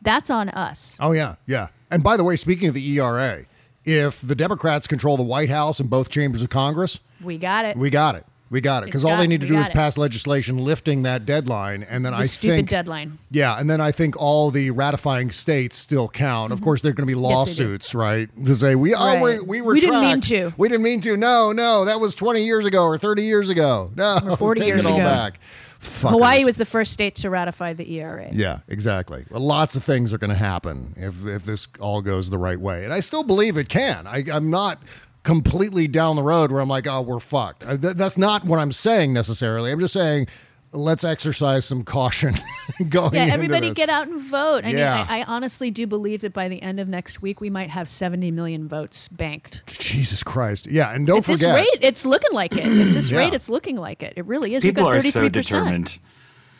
[0.00, 0.96] that's on us.
[0.98, 1.68] Oh yeah, yeah.
[1.90, 3.44] And by the way, speaking of the ERA,
[3.84, 7.76] if the Democrats control the White House and both chambers of Congress, We got it.
[7.76, 8.24] we got it.
[8.48, 9.72] We got it because all they need to do is it.
[9.72, 13.18] pass legislation lifting that deadline, and then The I stupid think deadline.
[13.30, 16.52] Yeah, and then I think all the ratifying states still count.
[16.52, 17.30] Of course, there are going to be Mm-hmm.
[17.30, 18.28] Yes, lawsuits, right?
[18.44, 19.20] To say we oh Right.
[19.20, 20.52] we, we were We didn't mean to.
[20.56, 21.16] We didn't mean to.
[21.16, 23.90] No, no, that was twenty years ago or thirty years ago.
[23.96, 25.04] No, Or 40 take years it all ago.
[25.04, 25.40] back.
[25.80, 26.10] Fuckers.
[26.10, 28.28] Hawaii was the first state to ratify the ERA.
[28.32, 29.24] Yeah, exactly.
[29.30, 32.58] Well, lots of things are going to happen if if this all goes the right
[32.60, 34.06] way, and I still believe it can.
[34.06, 34.80] I, I'm not
[35.26, 37.60] completely down the road where I'm like, oh, we're fucked.
[37.60, 39.72] Th- that's not what I'm saying necessarily.
[39.72, 40.28] I'm just saying,
[40.72, 42.34] let's exercise some caution
[42.88, 43.12] going.
[43.14, 43.76] Yeah, into everybody this.
[43.76, 44.64] get out and vote.
[44.64, 44.96] I Yeah.
[44.98, 47.70] mean, I, I honestly do believe that by the end of next week, we might
[47.70, 49.62] have 70 million votes banked.
[49.66, 50.68] Jesus Christ.
[50.68, 51.56] Yeah, and don't At this forget.
[51.56, 52.64] rate, it's looking like it.
[52.64, 53.18] At this Yeah.
[53.18, 54.12] rate, it's looking like it.
[54.16, 54.62] It really is.
[54.62, 55.32] We've People got are so 33%.
[55.32, 55.98] determined.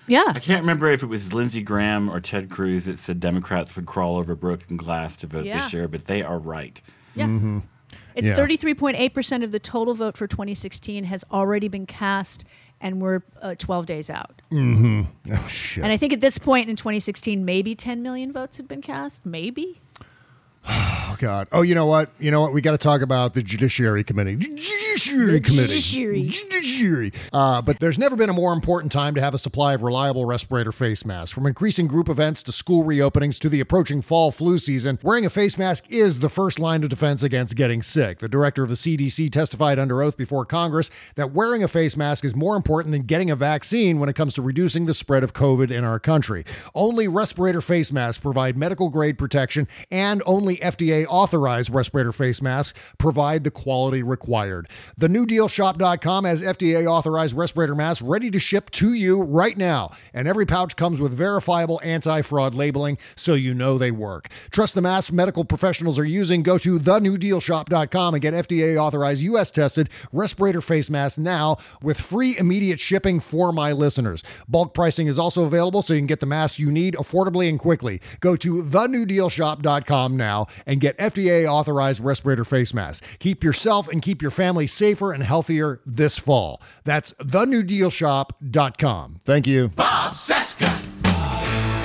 [0.09, 0.25] Yeah.
[0.27, 3.87] I can't remember if it was Lindsey Graham or Ted Cruz that said Democrats would
[3.87, 5.57] crawl over broken glass to vote Yeah.
[5.61, 6.81] this year, but they are right.
[7.15, 7.27] Yeah.
[7.27, 7.59] Mm-hmm.
[8.17, 8.37] It's Yeah.
[8.37, 12.45] 33.8% of the total vote for 2016 has already been cast,
[12.81, 14.43] and we're uh, 12 days out.
[14.51, 15.03] Mm-hmm.
[15.33, 15.85] Oh shit.
[15.85, 19.25] And I think at this point in 2016, maybe 10 million votes had been cast.
[19.25, 19.81] Maybe.
[21.17, 21.49] Oh God.
[21.51, 22.11] Oh, you know what?
[22.19, 22.53] You know what?
[22.53, 24.37] We got to talk about the Judiciary Committee.
[24.37, 25.81] Judiciary Committee.
[25.81, 26.27] Judiciary.
[26.27, 27.13] Judiciary.
[27.33, 30.27] Uh, but there's never been a more important time to have a supply of reliable
[30.27, 31.33] respirator face masks.
[31.33, 35.31] From increasing group events to school reopenings to the approaching fall flu season, wearing a
[35.31, 38.19] face mask is the first line of defense against getting sick.
[38.19, 42.27] The director of the CDC testified under oath before Congress that wearing a face mask
[42.27, 45.33] is more important than getting a vaccine when it comes to reducing the spread of
[45.33, 46.45] COVID in our country.
[46.75, 52.79] Only respirator face masks provide medical grade protection, and only FDA Authorized respirator face masks
[52.99, 54.69] provide the quality required.
[54.97, 60.29] The newdealshop.com has FDA authorized respirator masks ready to ship to you right now, and
[60.29, 64.29] every pouch comes with verifiable anti fraud labeling so you know they work.
[64.51, 66.43] Trust the masks medical professionals are using.
[66.43, 72.37] Go to thenewdealshop.com and get FDA authorized US tested respirator face masks now with free
[72.37, 74.23] immediate shipping for my listeners.
[74.49, 77.59] Bulk pricing is also available so you can get the masks you need affordably and
[77.59, 78.01] quickly.
[78.21, 83.07] Go to thenewdealshop.com now and get FDA authorized respirator face masks.
[83.19, 86.61] Keep yourself and keep your family safer and healthier this fall.
[86.85, 89.21] That's thenewdealshop.com.
[89.25, 89.69] Thank you.
[89.69, 91.76] Bob Cesca.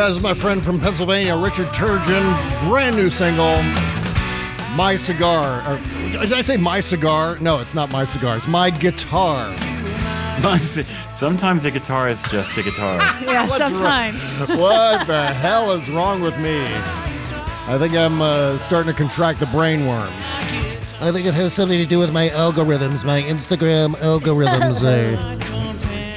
[0.00, 0.06] Made me.
[0.06, 2.68] Yeah, this is my friend from Pennsylvania, Richard Turgeon.
[2.68, 3.56] Brand new single,
[4.76, 5.62] My Cigar.
[5.70, 5.78] Or,
[6.12, 7.38] did I say My Cigar?
[7.40, 8.36] No, it's not My Cigar.
[8.36, 9.54] It's My Guitar.
[11.12, 12.96] Sometimes a guitar is just a guitar.
[13.22, 14.32] Yeah, What's sometimes.
[14.48, 16.62] wrong- what the hell is wrong with me?
[17.68, 20.24] I think I'm uh, starting to contract the brain worms.
[21.02, 24.82] I think it has something to do with my algorithms, my Instagram algorithms.
[24.84, 25.56] eh?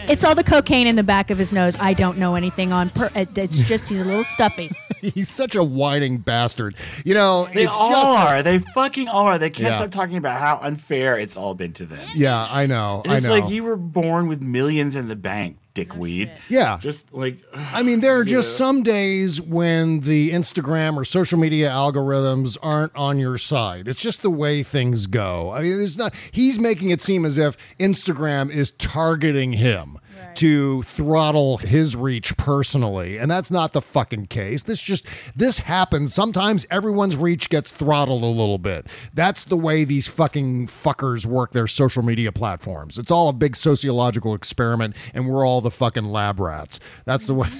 [0.10, 1.76] It's all the cocaine in the back of his nose.
[1.80, 2.90] I don't know anything on.
[2.90, 4.72] Per- it's just he's a little stuffy.
[5.02, 6.76] He's such a whining bastard.
[7.06, 8.44] You know, They it's all just, are.
[8.44, 9.38] They fucking all are.
[9.38, 9.76] They can't Yeah.
[9.78, 12.08] stop talking about how unfair it's all been to them.
[12.16, 13.02] Yeah, I know.
[13.04, 13.38] And I it's know.
[13.40, 16.32] like you were born with millions in the bank, dickweed.
[16.50, 16.78] Yeah.
[16.80, 21.70] Just like I mean, there are just some days when the Instagram or social media
[21.70, 23.88] algorithms aren't on your side.
[23.88, 25.52] It's just the way things go.
[25.52, 26.14] I mean, there's not.
[26.32, 29.98] He's making it seem as if Instagram is targeting him.
[30.36, 34.64] To throttle his reach personally, and that's not the fucking case.
[34.64, 35.06] This just
[35.36, 36.14] this happens.
[36.14, 38.88] Sometimes everyone's reach gets throttled a little bit.
[39.14, 42.98] That's the way these fucking fuckers work their social media platforms.
[42.98, 46.80] It's all a big sociological experiment, and we're all the fucking lab rats.
[47.06, 47.50] That's the way.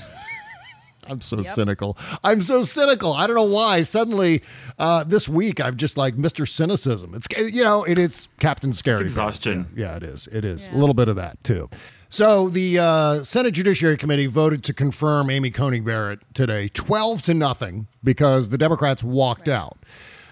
[1.08, 1.98] I'm so cynical.
[2.24, 3.14] I'm so cynical.
[3.14, 3.84] I don't know why.
[3.84, 4.42] Suddenly,
[4.80, 6.48] uh, this week, I've just like Mr.
[6.48, 7.14] Cynicism.
[7.16, 8.96] It's you know, it is Captain Scary.
[8.96, 9.68] It's exhaustion.
[9.76, 10.28] Yeah, yeah, it is.
[10.28, 11.70] It is a little bit of that too.
[12.14, 17.34] So the uh, Senate Judiciary Committee voted to confirm Amy Coney Barrett today, twelve to
[17.34, 19.80] nothing, because the Democrats walked out.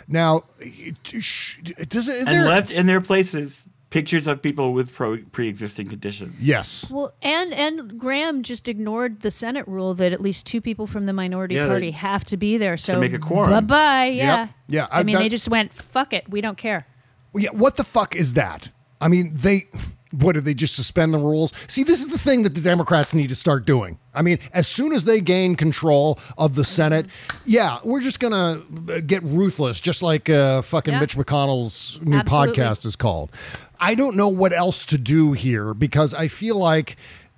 [0.07, 2.19] Now, does it?
[2.19, 6.39] and there- left in their places pictures of people with pro- pre-existing conditions.
[6.39, 6.87] Yes.
[6.91, 11.07] Well, and and Graham just ignored the Senate rule that at least two people from
[11.07, 12.77] the minority Yeah, party they- have to be there.
[12.77, 13.49] So make a quorum.
[13.49, 14.05] Bye bye.
[14.05, 14.39] Yeah.
[14.41, 14.49] Yep.
[14.67, 16.29] Yeah, I, I- mean, that- they just went fuck it.
[16.29, 16.85] We don't care.
[17.33, 18.69] Well, yeah, what the fuck is that?
[19.01, 19.67] I mean, they
[20.11, 21.53] what did they just suspend the rules?
[21.67, 23.97] See, this is the thing that the Democrats need to start doing.
[24.13, 27.05] I mean, as soon as they gain control of the Senate,
[27.45, 30.99] yeah, we're just gonna uh, get ruthless, just like uh, fucking Yeah.
[30.99, 32.55] Mitch McConnell's new Absolutely.
[32.57, 33.31] podcast is called.
[33.79, 36.97] I don't know what else to do here because I feel like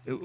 [0.09, 0.15] uh,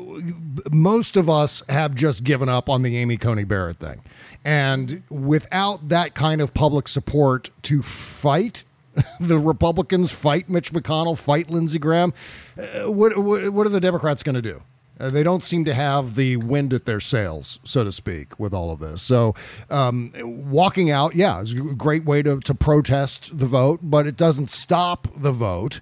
[0.72, 4.00] most of us have just given up on the Amy Coney Barrett thing.
[4.44, 8.64] And without that kind of public support to fight
[9.20, 12.12] the Republicans, fight Mitch McConnell, fight Lindsey Graham,
[12.58, 14.62] uh, what, what, what are the Democrats going to do?
[15.00, 18.52] Uh, they don't seem to have the wind at their sails, so to speak, with
[18.52, 19.00] all of this.
[19.00, 19.34] So,
[19.70, 20.12] um,
[20.50, 24.50] walking out, yeah, is a great way to, to protest the vote, but it doesn't
[24.50, 25.80] stop the vote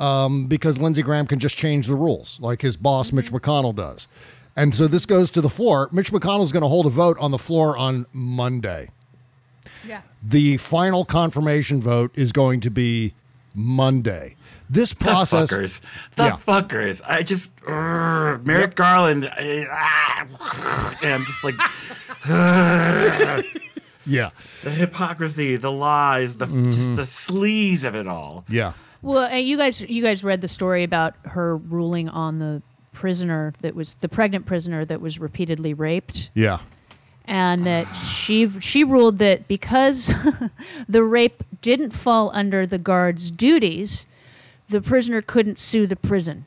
[0.00, 4.08] um, because Lindsey Graham can just change the rules like his boss, Mitch McConnell, does.
[4.56, 5.88] And so this goes to the floor.
[5.92, 8.88] Mitch McConnell is going to hold a vote on the floor on Monday.
[9.86, 10.00] Yeah.
[10.22, 13.14] The final confirmation vote is going to be
[13.54, 14.34] Monday.
[14.68, 15.48] This process.
[15.50, 15.80] The fuckers.
[16.16, 16.36] The Yeah.
[16.36, 17.02] fuckers.
[17.06, 19.28] I just Urgh, Merrick Garland.
[19.30, 21.54] I, ah, and I'm just like
[24.08, 24.30] Yeah.
[24.62, 26.66] the hypocrisy, the lies, the Mhm.
[26.66, 28.44] just the sleaze of it all.
[28.48, 28.72] Yeah.
[29.02, 32.62] Well, you guys, you guys read the story about her ruling on the
[32.92, 36.30] prisoner that was the pregnant prisoner that was repeatedly raped.
[36.34, 36.58] Yeah.
[37.26, 40.12] And that she she ruled that because
[40.88, 44.06] the rape didn't fall under the guard's duties,
[44.68, 46.44] the prisoner couldn't sue the prison.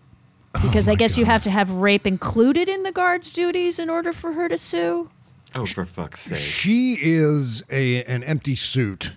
[0.53, 3.89] Because oh I guess you have to have rape included in the guard's duties in
[3.89, 5.09] order for her to sue.
[5.55, 6.39] Oh, for fuck's sake.
[6.39, 9.13] She is a an empty suit.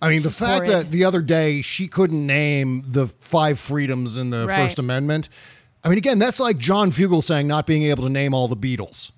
[0.00, 0.86] I mean, the fact horrid.
[0.86, 4.56] that the other day she couldn't name the five freedoms in the Right.
[4.56, 5.28] First Amendment.
[5.84, 8.56] I mean, again, that's like John Fugel saying not being able to name all the
[8.56, 9.12] Beatles.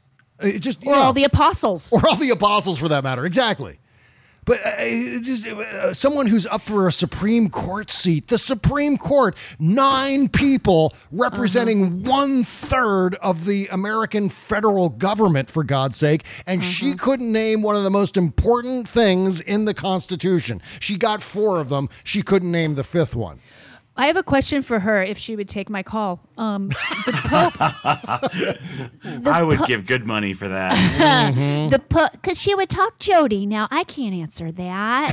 [0.45, 1.91] It just you or know, all the apostles.
[1.93, 3.25] or all the apostles for that matter.
[3.27, 3.79] Exactly.
[4.45, 8.99] But uh, it's just uh, someone who's up for a Supreme Court seat, the Supreme
[8.99, 16.63] Court, nine people representing one third of the American federal government, for God's sake, and
[16.63, 20.61] she couldn't name one of the most important things in the Constitution.
[20.79, 21.89] She got four of them.
[22.03, 23.41] She couldn't name the fifth one.
[23.97, 26.21] I have a question for her if she would take my call.
[26.37, 26.69] Um,
[27.07, 27.55] the Pope,
[29.27, 31.69] I would po- give good money for that.
[31.71, 33.47] the Pope, because she would talk Jody.
[33.47, 35.13] Now I can't answer that.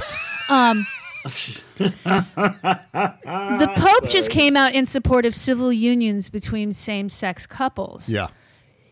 [0.50, 0.88] Um,
[1.24, 1.92] the
[3.78, 8.10] Pope just came out in support of civil unions between same-sex couples.
[8.10, 8.30] Yeah.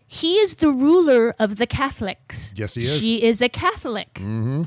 [0.06, 2.54] He is the ruler of the Catholics.
[2.56, 3.00] Yes, he is.
[3.00, 4.14] She is a Catholic.
[4.16, 4.64] Mm-hmm.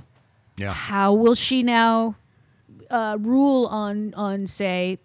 [0.57, 0.73] Yeah.
[0.73, 2.17] How will she now
[2.91, 4.99] uh, rule on on say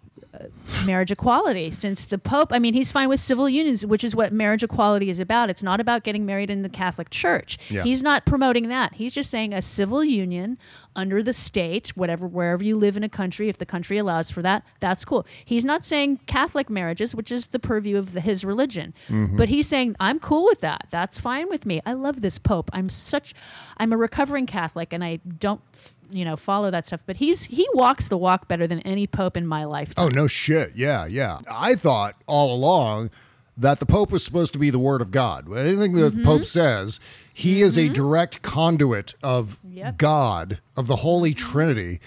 [0.84, 1.70] marriage equality?
[1.70, 5.10] Since the Pope, I mean, he's fine with civil unions, which is what marriage equality
[5.10, 5.50] is about.
[5.50, 7.58] It's not about getting married in the Catholic Church.
[7.70, 7.82] Yeah.
[7.82, 8.94] He's not promoting that.
[8.94, 10.58] He's just saying a civil union
[10.96, 14.42] under the state, whatever wherever you live in a country, if the country allows for
[14.42, 15.24] that, that's cool.
[15.44, 19.36] He's not saying Catholic marriages, which is the purview of the, his religion, Mhm.
[19.36, 20.88] but he's saying I'm cool with that.
[20.90, 21.80] That's fine with me.
[21.86, 22.68] I love this Pope.
[22.72, 23.32] I'm such,
[23.76, 27.02] I'm a recovering Catholic, and I don't, f- you know, follow that stuff.
[27.06, 30.06] But he's he walks the walk better than any Pope in my lifetime.
[30.06, 30.72] Oh no shit.
[30.74, 31.40] Yeah, yeah.
[31.50, 33.10] I thought all along
[33.56, 35.52] that the Pope was supposed to be the Word of God.
[35.54, 36.24] Anything that the mm-hmm.
[36.24, 37.00] Pope says,
[37.32, 37.92] he is a mm-hmm.
[37.92, 39.58] direct conduit of
[39.96, 41.52] God, of the Holy mm-hmm.
[41.52, 42.00] Trinity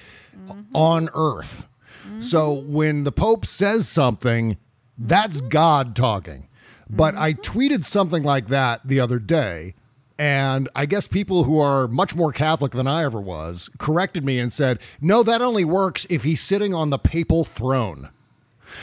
[0.74, 1.68] on earth.
[2.20, 4.58] So when the Pope says something,
[4.98, 6.48] that's God talking.
[6.90, 9.76] But I tweeted something like that the other day.
[10.22, 14.38] And I guess people who are much more Catholic than I ever was corrected me
[14.38, 18.10] and said, no, that only works if he's sitting on the papal throne.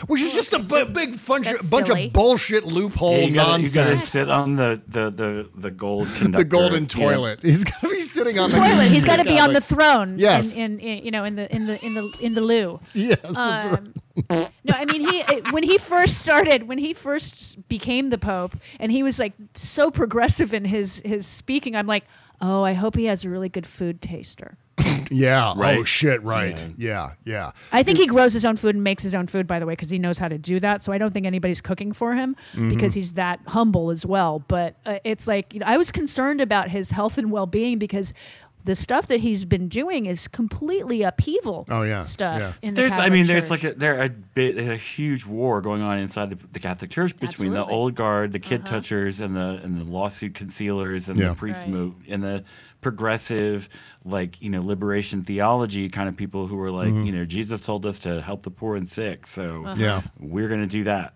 [0.07, 1.29] Which is just a big bunch,
[1.69, 2.07] bunch silly.
[2.07, 4.05] of bullshit loophole Yeah, you, gotta, you gotta nonsense.
[4.09, 6.45] sit on the the the, the gold conductor.
[6.45, 7.41] the golden toilet.
[7.43, 8.91] He's got to be sitting on the toilet.
[8.91, 10.19] He's got to be on the throne.
[10.19, 10.57] Yes.
[10.59, 12.81] In, in, in you know in the in the in the in the loo.
[12.95, 13.93] Yes, that's Um,
[14.31, 15.23] no, I mean he
[15.53, 19.91] when he first started when he first became the pope and he was like so
[19.91, 21.77] progressive in his his speaking.
[21.77, 22.05] I'm like,
[22.41, 24.59] oh, I hope he has a really good food taster.
[25.11, 25.53] Yeah.
[25.57, 26.23] Oh shit.
[26.23, 26.67] Right.
[26.77, 27.13] Yeah.
[27.25, 27.53] Yeah.
[27.73, 29.73] I think he grows his own food and makes his own food, by the way,
[29.73, 30.83] because he knows how to do that.
[30.83, 32.71] So I don't think anybody's cooking for him Mhm.
[32.71, 34.45] because he's that humble as well.
[34.49, 37.79] But uh, it's like you know, I was concerned about his health and well being
[37.79, 38.13] because
[38.65, 41.65] the stuff that he's been doing is completely upheaval.
[41.71, 42.03] Oh, yeah.
[42.03, 42.39] stuff.
[42.39, 42.53] Yeah.
[42.61, 43.63] In the There's, I Catholic mean, there's Church.
[43.65, 47.17] like a, there a bit a huge war going on inside the, the Catholic Church
[47.19, 48.73] between the old guard, the kid Uh-huh.
[48.77, 51.29] touchers, and the and the lawsuit concealers, and Yeah.
[51.31, 51.71] the priest Right.
[51.71, 52.45] move, and the
[52.81, 53.69] progressive,
[54.05, 57.07] like you know, liberation theology kind of people who are like, Mhm.
[57.07, 59.75] you know, Jesus told us to help the poor and sick, so Uh-huh.
[59.79, 60.03] Yeah.
[60.19, 61.15] we're gonna do that.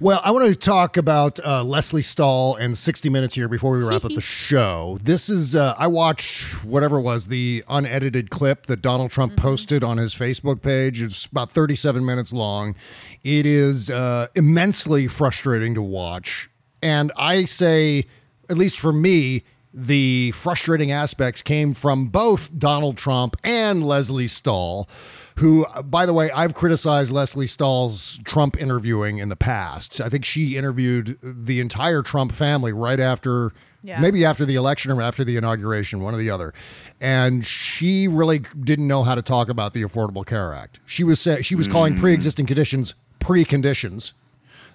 [0.00, 3.82] Well, I want to talk about uh, Lesley Stahl and 60 Minutes here before we
[3.82, 4.96] wrap up the show.
[5.02, 9.82] This is, uh, I watched whatever it was, the unedited clip that Donald Trump posted
[9.82, 11.02] on his Facebook page.
[11.02, 12.76] It's about 37 minutes long.
[13.24, 16.48] It is uh, immensely frustrating to watch.
[16.80, 18.06] And I say,
[18.48, 19.42] at least for me,
[19.80, 24.88] the frustrating aspects came from both Donald Trump and Lesley Stahl,
[25.36, 30.00] who, by the way, I've criticized Lesley Stahl's Trump interviewing in the past.
[30.00, 33.52] I think she interviewed the entire Trump family right after.
[33.82, 34.00] Yeah.
[34.00, 36.52] Maybe after the election or after the inauguration, one or the other,
[37.00, 40.80] and she really didn't know how to talk about the Affordable Care Act.
[40.84, 42.00] She was say, she was calling Mm.
[42.00, 44.14] pre-existing conditions preconditions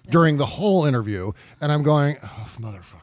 [0.09, 3.02] during the whole interview, and I'm going, oh, motherfucker.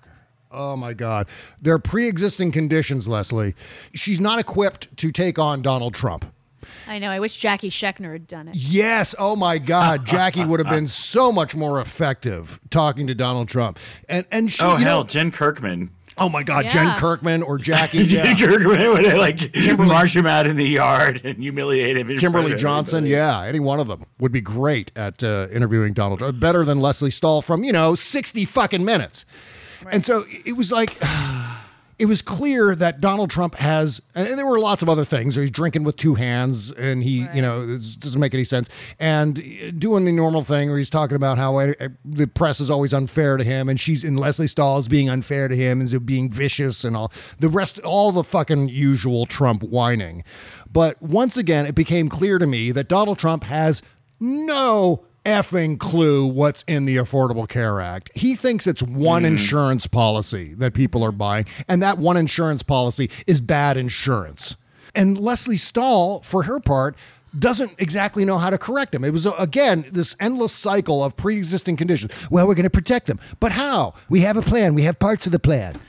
[0.50, 1.26] Oh my God.
[1.60, 3.54] They're pre existing conditions, Lesley.
[3.94, 6.24] She's not equipped to take on Donald Trump.
[6.88, 7.10] I know.
[7.10, 8.56] I wish Jackie Scheckner had done it.
[8.56, 9.14] Yes.
[9.18, 10.04] Oh my God.
[10.06, 13.78] Jackie would have been so much more effective talking to Donald Trump.
[14.08, 15.90] And and she, oh you hell, know, Jen Kirkman.
[16.18, 18.02] oh my God, Jen Kirkman or Jackie.
[18.04, 18.46] Jen yeah.
[18.46, 22.18] Kirkman would like Kimberly- march him out in the yard and humiliate him.
[22.18, 26.40] Kimberly Johnson, yeah, any one of them would be great at uh, interviewing Donald Trump.
[26.40, 29.24] Better than Lesley Stahl from, you know, 60 fucking minutes.
[29.90, 30.96] And so it was like,
[31.98, 35.36] it was clear that Donald Trump has, and there were lots of other things.
[35.36, 38.70] He's drinking with two hands, and he, you know, it doesn't make any sense.
[38.98, 41.74] And doing the normal thing where he's talking about how uh,
[42.04, 45.48] the press is always unfair to him, and she's, in Lesley Stahl is being unfair
[45.48, 50.24] to him and being vicious and all the rest, all the fucking usual Trump whining.
[50.72, 53.82] But once again, it became clear to me that Donald Trump has
[54.18, 58.10] no effing clue what's in the Affordable Care Act.
[58.14, 59.28] He thinks it's one hmm.
[59.28, 64.56] insurance policy that people are buying, and that one insurance policy is bad insurance.
[64.94, 66.96] And Lesley Stahl, for her part,
[67.38, 69.04] doesn't exactly know how to correct them.
[69.04, 72.12] It was, again, this endless cycle of pre existing conditions.
[72.30, 73.20] Well, we're going to protect them.
[73.38, 73.94] But how?
[74.08, 75.80] We have a plan, we have parts of the plan.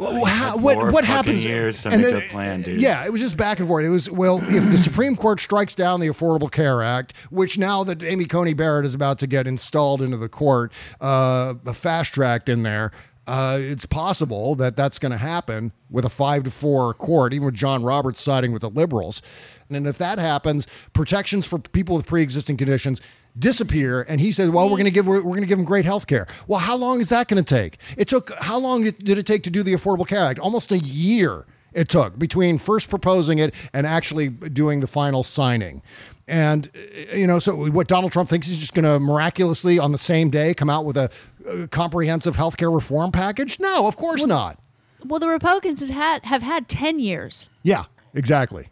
[0.00, 1.44] Well, how, what what happens?
[1.44, 2.80] years to and make then- a plan, dude.
[2.80, 3.84] Yeah, it was just back and forth.
[3.84, 7.84] It was well, if the Supreme Court strikes down the Affordable Care Act, which now
[7.84, 12.14] that Amy Coney Barrett is about to get installed into the court, uh, a fast
[12.14, 12.92] tracked in there.
[13.26, 17.46] Uh, it's possible that that's going to happen with a five to four court, even
[17.46, 19.22] with John Roberts siding with the liberals.
[19.68, 23.00] And if that happens, protections for people with pre-existing conditions
[23.38, 25.64] disappear and he says well we're going to give we're, we're going to give them
[25.64, 26.26] great health care.
[26.46, 27.78] Well how long is that going to take?
[27.96, 30.38] It took how long did it take to do the affordable care act?
[30.40, 35.82] Almost a year it took between first proposing it and actually doing the final signing.
[36.26, 36.68] And
[37.14, 40.30] you know so what donald trump thinks he's just going to miraculously on the same
[40.30, 41.10] day come out with a,
[41.48, 43.58] uh comprehensive health care reform package?
[43.60, 44.58] No of course not.
[45.04, 48.68] Well, the Republicans has had have had ten years, yeah exactly.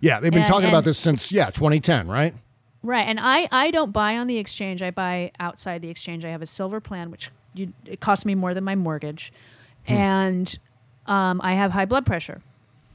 [0.00, 2.34] Yeah they've been And- talking about this since yeah 2010 right
[2.84, 3.06] right?
[3.08, 4.80] And I I don't buy on the exchange.
[4.82, 6.24] I buy outside the exchange.
[6.24, 9.32] I have a silver plan, which you, it costs me more than my mortgage,
[9.88, 9.92] Hmm.
[9.94, 10.58] and
[11.06, 12.40] um, I have high blood pressure.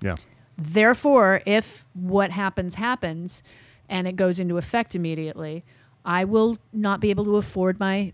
[0.02, 0.16] yeah
[0.58, 3.44] Therefore, if what happens happens
[3.88, 5.64] and it goes into effect immediately,
[6.04, 8.14] I will not be able to afford my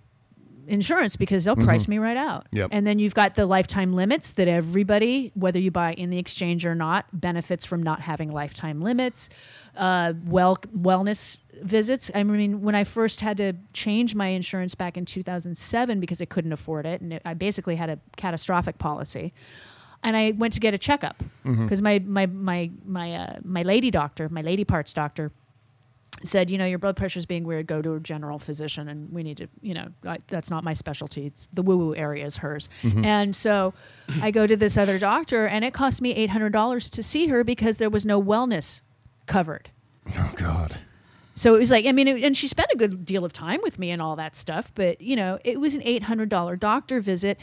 [0.67, 1.89] insurance because they'll price Mhm.
[1.89, 2.47] me right out.
[2.51, 2.69] Yep.
[2.71, 6.65] And then you've got the lifetime limits that everybody, whether you buy in the exchange
[6.65, 9.29] or not, benefits from not having lifetime limits.
[9.77, 12.09] Uh, well, wellness visits.
[12.15, 16.25] I mean, when I first had to change my insurance back in 2007 because I
[16.25, 19.33] couldn't afford it, and it, I basically had a catastrophic policy,
[20.03, 21.63] and I went to get a checkup Mhm.
[21.63, 25.31] because my my my my uh, my lady doctor, my lady parts doctor,
[26.23, 27.67] said, you know, your blood pressure is being weird.
[27.67, 30.73] Go to a general physician, and we need to, you know, I, that's not my
[30.73, 31.25] specialty.
[31.27, 32.69] It's the woo woo area is hers.
[32.83, 33.05] Mhm.
[33.05, 33.73] And so
[34.21, 37.27] I go to this other doctor, and it cost me eight hundred dollars to see
[37.27, 38.81] her because there was no wellness
[39.27, 39.69] covered.
[40.17, 40.77] Oh God.
[41.37, 43.59] So it was like, I mean, it, and she spent a good deal of time
[43.61, 46.55] with me and all that stuff, but you know, it was an eight hundred dollar
[46.55, 47.37] doctor visit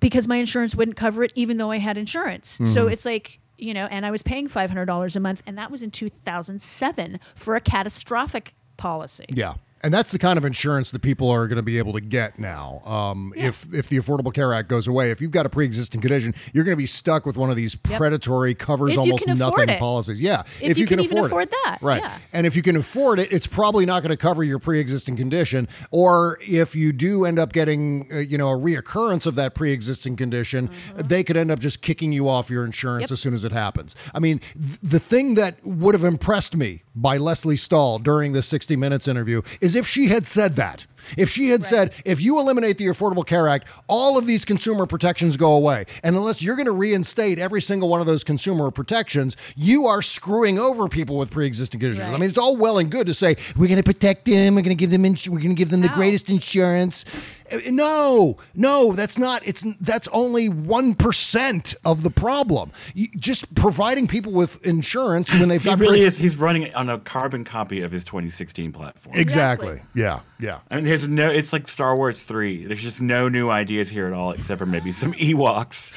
[0.00, 2.50] because my insurance wouldn't cover it, even though I had insurance.
[2.50, 2.92] So Mhm.
[2.92, 5.70] it's like, you know, and I was paying five hundred dollars a month, and that
[5.70, 9.26] was in two thousand seven for a catastrophic policy.
[9.28, 9.54] Yeah.
[9.82, 12.38] And that's the kind of insurance that people are going to be able to get
[12.38, 12.80] now.
[12.86, 16.34] Um, If if the Affordable Care Act goes away, if you've got a pre-existing condition,
[16.52, 17.98] you're going to be stuck with one of these Yep.
[17.98, 20.20] predatory covers If almost nothing policies.
[20.20, 21.50] Yeah, If you can even afford, afford it.
[21.64, 22.02] that, right?
[22.02, 22.18] yeah.
[22.32, 25.68] And if you can afford it, it's probably not going to cover your pre-existing condition.
[25.90, 30.16] Or if you do end up getting, uh, you know, a reoccurrence of that pre-existing
[30.16, 33.02] condition, they could end up just kicking you off your insurance Mm-hmm.
[33.02, 33.10] Yep.
[33.12, 33.94] as soon as it happens.
[34.14, 38.42] I mean, th- the thing that would have impressed me by Lesley Stahl during the
[38.42, 40.86] 60 Minutes interview is if she had said that.
[41.16, 44.86] If she had said, if you eliminate the Affordable Care Act, all of these consumer
[44.86, 45.86] protections go away.
[46.02, 50.02] And unless you're going to reinstate every single one of those consumer protections, you are
[50.02, 52.06] screwing over people with pre existing conditions.
[52.08, 54.62] I mean, it's all well and good to say, we're going to protect them, we're
[54.62, 57.04] going to give them, ins- we're going to give them the greatest insurance.
[57.52, 59.42] Uh, No, no, that's not.
[59.46, 62.72] It's that's only one percent of the problem.
[62.94, 66.18] You, just providing people with insurance when they've He got really pre- is.
[66.18, 69.16] He's running on a carbon copy of his 2016 platform.
[69.16, 69.80] Exactly.
[69.94, 70.20] Yeah.
[70.40, 70.60] Yeah.
[70.70, 71.28] I mean, there's no.
[71.28, 72.64] It's like Star Wars three.
[72.64, 75.92] There's just no new ideas here at all, except for maybe some Ewoks.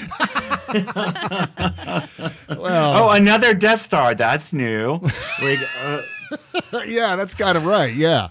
[2.50, 4.14] oh, another Death Star.
[4.14, 5.00] That's new.
[5.41, 6.02] Like, uh,
[6.86, 7.93] yeah, that's kind of right.
[7.93, 8.30] Yeah.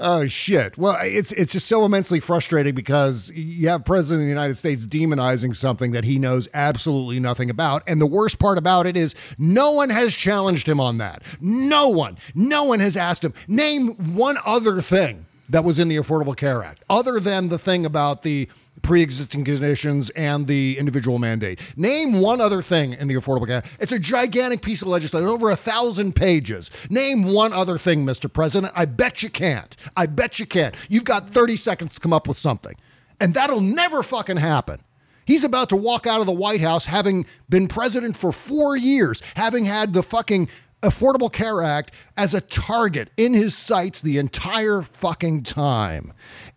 [0.00, 0.78] Oh shit.
[0.78, 4.86] Well, it's it's just so immensely frustrating because you have President of the United States
[4.86, 9.16] demonizing something that he knows absolutely nothing about, and the worst part about it is
[9.36, 11.22] no one has challenged him on that.
[11.40, 12.16] No one.
[12.36, 16.62] No one has asked him name one other thing that was in the Affordable Care
[16.62, 18.48] Act other than the thing about the
[18.82, 21.58] pre-existing conditions and the individual mandate.
[21.76, 23.58] Name one other thing in the Affordable Care.
[23.58, 23.68] Act.
[23.80, 26.70] It's a gigantic piece of legislation, over a thousand pages.
[26.88, 28.32] Name one other thing, Mr.
[28.32, 28.72] President.
[28.76, 29.76] I bet you can't.
[29.96, 30.74] I bet you can't.
[30.88, 32.76] You've got 30 seconds to come up with something,
[33.20, 34.80] and that'll never fucking happen.
[35.24, 39.22] He's about to walk out of the White House having been president for four years,
[39.34, 40.48] having had the fucking
[40.82, 46.12] Affordable Care Act as a target in his sights the entire fucking time.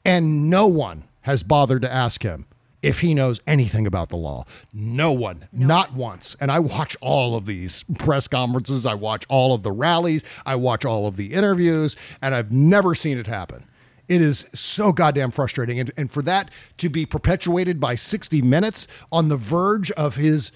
[0.06, 2.46] And no one has bothered to ask him
[2.82, 4.46] if he knows anything about the law.
[4.74, 6.36] No one, not once.
[6.40, 10.56] And I watch all of these press conferences, I watch all of the rallies, I
[10.56, 13.66] watch all of the interviews, and I've never seen it happen.
[14.08, 15.80] It is so goddamn frustrating.
[15.80, 20.52] And, and for that to be perpetuated by 60 Minutes on the verge of his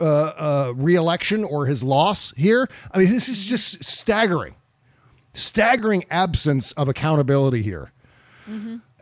[0.00, 4.54] uh, uh, reelection or his loss here, I mean, this is just staggering.
[5.34, 7.92] Staggering absence of accountability here.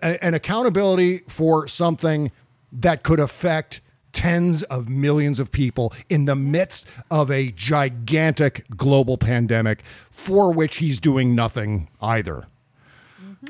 [0.02, 2.30] A- and accountability for something
[2.72, 3.80] that could affect
[4.12, 10.78] tens of millions of people in the midst of a gigantic global pandemic for which
[10.78, 12.44] he's doing nothing either.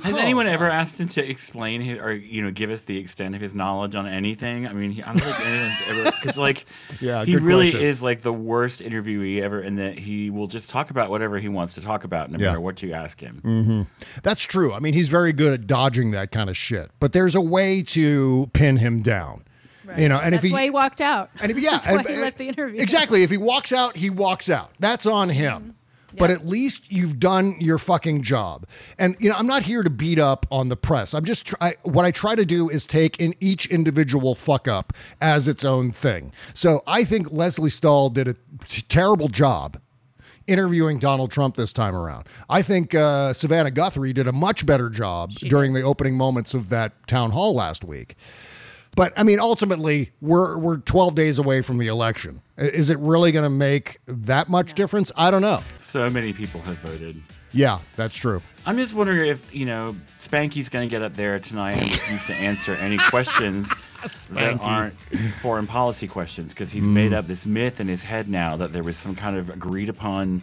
[0.03, 3.35] Has anyone ever asked him to explain his, or you know give us the extent
[3.35, 4.67] of his knowledge on anything?
[4.67, 6.67] I mean, he, I don't think anyone's ever because like
[7.01, 7.83] Yeah, he really question.
[7.89, 11.49] is like the worst interviewee ever, in that he will just talk about whatever he
[11.49, 12.47] wants to talk about, no Yeah.
[12.47, 13.41] matter what you ask him.
[13.43, 13.83] hmm
[14.23, 14.73] That's true.
[14.73, 17.83] I mean, he's very good at dodging that kind of shit, but there's a way
[17.83, 19.45] to pin him down.
[19.97, 21.31] You know, and That's if he why he walked out.
[21.41, 22.79] And if, yeah, That's why and- he left the interview.
[22.81, 23.23] Exactly.
[23.23, 24.71] If he walks out, he walks out.
[24.79, 25.77] That's on him.
[26.17, 28.67] But at least you've done your fucking job.
[28.99, 31.15] And you know, I'm not here to beat up on the press.
[31.15, 34.93] I'm just try, what I try to do is take in each individual fuck up
[35.21, 36.33] as its own thing.
[36.55, 38.35] So I think Lesley Stahl did a
[38.67, 39.81] t- terrible job
[40.47, 42.27] interviewing Donald Trump this time around.
[42.49, 46.71] I think uh, Savannah Guthrie did a much better job during the opening moments of
[46.71, 48.17] that town hall last week.
[48.99, 52.43] But I mean, ultimately, we're we're 12 days away from the election.
[52.57, 55.13] Is it really going to make that much difference?
[55.17, 55.63] I don't know.
[55.79, 57.23] So many people have voted.
[57.53, 58.43] Yeah, that's true.
[58.67, 62.25] I'm just wondering if you know Spanky's going to get up there tonight and refuse
[62.25, 63.73] to answer any questions
[64.31, 64.95] that aren't
[65.43, 66.93] foreign policy questions because he's Mm.
[66.93, 69.89] made up this myth in his head now that there was some kind of agreed
[69.89, 70.43] upon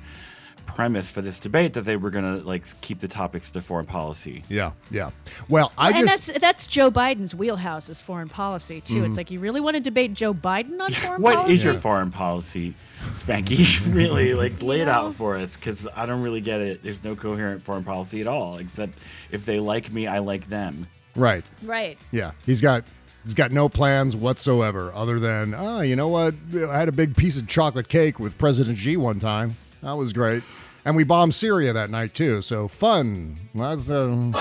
[0.76, 3.86] premise for this debate that they were going to like keep the topics to foreign
[3.86, 4.44] policy.
[4.50, 5.10] Yeah, yeah.
[5.50, 9.02] Well, I and just that's that's Joe Biden's wheelhouse is foreign policy too.
[9.02, 9.08] Mhm.
[9.08, 11.50] It's like you really want to debate Joe Biden on foreign What policy?
[11.50, 12.74] What is your foreign policy,
[13.14, 13.94] Spanky?
[13.96, 16.84] really, like lay it out for us because I don't really get it.
[16.84, 18.94] There's no coherent foreign policy at all, except
[19.32, 20.88] if they like me, I like them.
[21.16, 21.44] right.
[21.64, 21.98] Right.
[22.12, 22.84] Yeah, he's got
[23.24, 26.36] he's got no plans whatsoever other than oh, you know what?
[26.54, 29.56] I had a big piece of chocolate cake with President Xi one time.
[29.82, 30.44] That was great.
[30.86, 32.42] And we bombed Syria that night too.
[32.44, 33.38] So fun.
[33.56, 34.32] That's uh...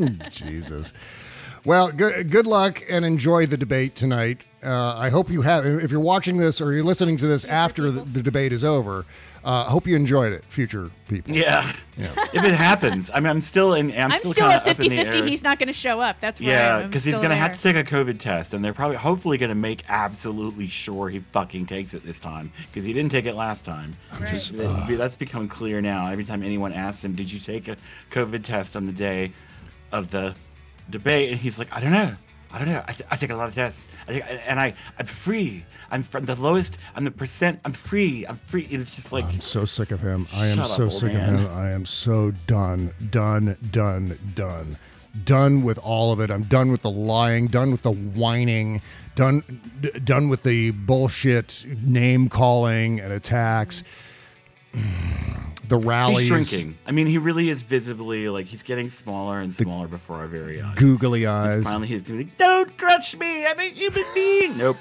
[0.30, 0.92] Jesus.
[1.64, 4.44] Well, good good luck and enjoy the debate tonight.
[4.62, 5.66] Uh, I hope you have.
[5.66, 9.04] If you're watching this or you're listening to this after the, the debate is over,
[9.44, 11.34] uh, I hope you enjoyed it, future people.
[11.34, 11.70] Yeah.
[11.96, 12.12] Yeah.
[12.32, 13.90] if it happens, I mean, I'm still in.
[13.92, 15.18] I'm, I'm, still, still, kind at of up in 50 the 50.
[15.18, 15.26] air.
[15.26, 16.20] He's not going to show up.
[16.20, 18.96] That's where Yeah, because he's gonna have to take a COVID test, and they're probably
[18.96, 23.26] hopefully gonna make absolutely sure he fucking takes it this time because he didn't take
[23.26, 23.96] it last time.
[24.28, 26.08] just- That- that's become clear now.
[26.08, 27.76] Every time anyone asks him, "Did you take a
[28.10, 29.32] COVID test on the day
[29.92, 30.34] of the
[30.88, 32.14] debate?" and he's like, "I don't know."
[32.52, 32.82] I don't know.
[33.10, 35.64] I take a lot of tests, I take, and I I'm free.
[35.90, 36.78] I'm from the lowest.
[36.94, 37.60] I'm the percent.
[37.64, 38.26] I'm free.
[38.26, 38.62] I'm free.
[38.70, 40.26] It's just like I'm so sick of him.
[40.34, 41.34] I am up, so sick man.
[41.34, 41.56] of him.
[41.56, 44.78] I am so done, done, done, done.
[45.24, 46.30] Done with all of it.
[46.30, 48.80] I'm done with the lying, done with the whining,
[49.16, 49.42] done
[49.80, 53.82] d- done with the bullshit name calling and attacks.
[55.70, 56.18] The rallies.
[56.18, 56.76] he's shrinking.
[56.86, 60.60] I mean, he really is visibly like he's getting smaller and smaller before our very
[60.60, 60.76] eyes.
[60.76, 61.64] Googly Like, eyes.
[61.64, 63.46] finally, he's gonna be like, "Don't crush me.
[63.46, 64.76] I'm a human being." Nope.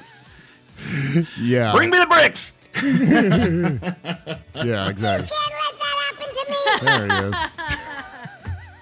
[1.40, 1.74] Yeah.
[1.74, 2.54] Bring me the bricks.
[4.66, 5.28] yeah, exactly.
[6.82, 7.34] There he is.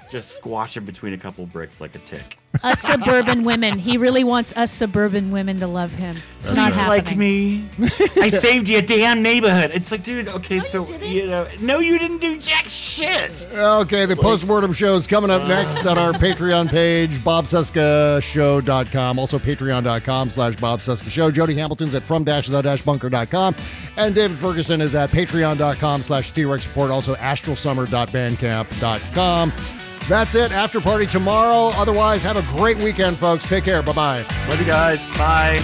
[0.10, 2.38] Just squash him between a couple bricks like a tick.
[2.64, 3.78] us suburban women.
[3.78, 6.16] He really wants us suburban women to love him.
[6.36, 7.06] It's not happening.
[7.06, 7.70] like me.
[8.16, 9.72] I saved your damn neighborhood.
[9.74, 13.46] It's like, dude, okay, so you, know, no, you didn't do jack shit.
[13.54, 19.20] Okay, the postmortem show is coming up next on our Patreon page, bobcescashow.com.
[19.20, 21.30] Also, patreon.com slash Bob Cesca Show.
[21.32, 23.56] Jody Hamilton's at from-the-bunker.com.
[23.98, 29.52] And David Ferguson is at patreon.com slash T-Rex support, Also, astralsummer.bandcamp.com.
[30.08, 30.52] That's it.
[30.52, 31.70] After party tomorrow.
[31.80, 33.46] Otherwise, have a great weekend, folks.
[33.46, 33.82] Take care.
[33.84, 34.26] Bye-bye.
[34.48, 35.00] Love you guys.
[35.18, 35.62] Bye.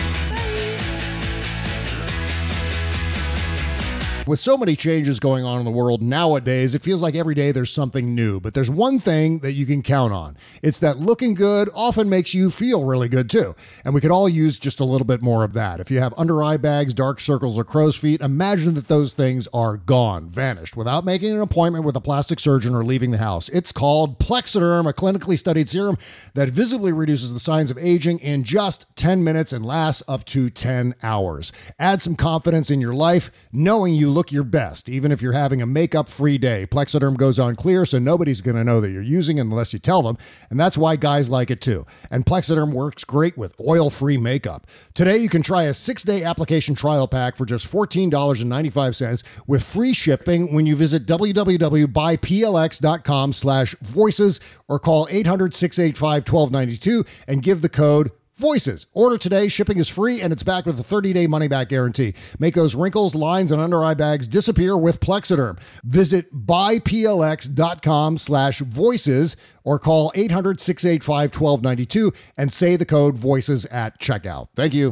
[4.25, 7.51] With so many changes going on in the world nowadays, it feels like every day
[7.51, 8.39] there's something new.
[8.39, 12.33] But there's one thing that you can count on it's that looking good often makes
[12.33, 13.53] you feel really good too.
[13.83, 15.81] And we could all use just a little bit more of that.
[15.81, 19.49] If you have under eye bags, dark circles, or crow's feet, imagine that those things
[19.53, 23.49] are gone, vanished, without making an appointment with a plastic surgeon or leaving the house.
[23.49, 25.97] It's called Plexiderm, a clinically studied serum
[26.33, 30.49] that visibly reduces the signs of aging in just 10 minutes and lasts up to
[30.49, 31.51] 10 hours.
[31.77, 35.61] Add some confidence in your life, knowing you look your best, even if you're having
[35.61, 36.65] a makeup free day.
[36.65, 39.79] Plexiderm goes on clear, so nobody's going to know that you're using it unless you
[39.79, 40.17] tell them.
[40.49, 41.85] And that's why guys like it too.
[42.09, 44.67] And Plexiderm works great with oil free makeup.
[44.93, 49.93] Today, you can try a six day application trial pack for just $14.95 with free
[49.93, 57.69] shipping when you visit www.buyplx.com slash voices or call 800 685 1292 and give the
[57.69, 58.87] code Voices.
[58.93, 59.47] Order today.
[59.47, 62.13] Shipping is free and it's backed with a 30 day money back guarantee.
[62.39, 65.59] Make those wrinkles, lines, and under eye bags disappear with Plexiderm.
[65.83, 73.99] Visit buyplx.com slash voices or call 800 685 1292 and say the code voices at
[73.99, 74.47] checkout.
[74.55, 74.91] Thank you.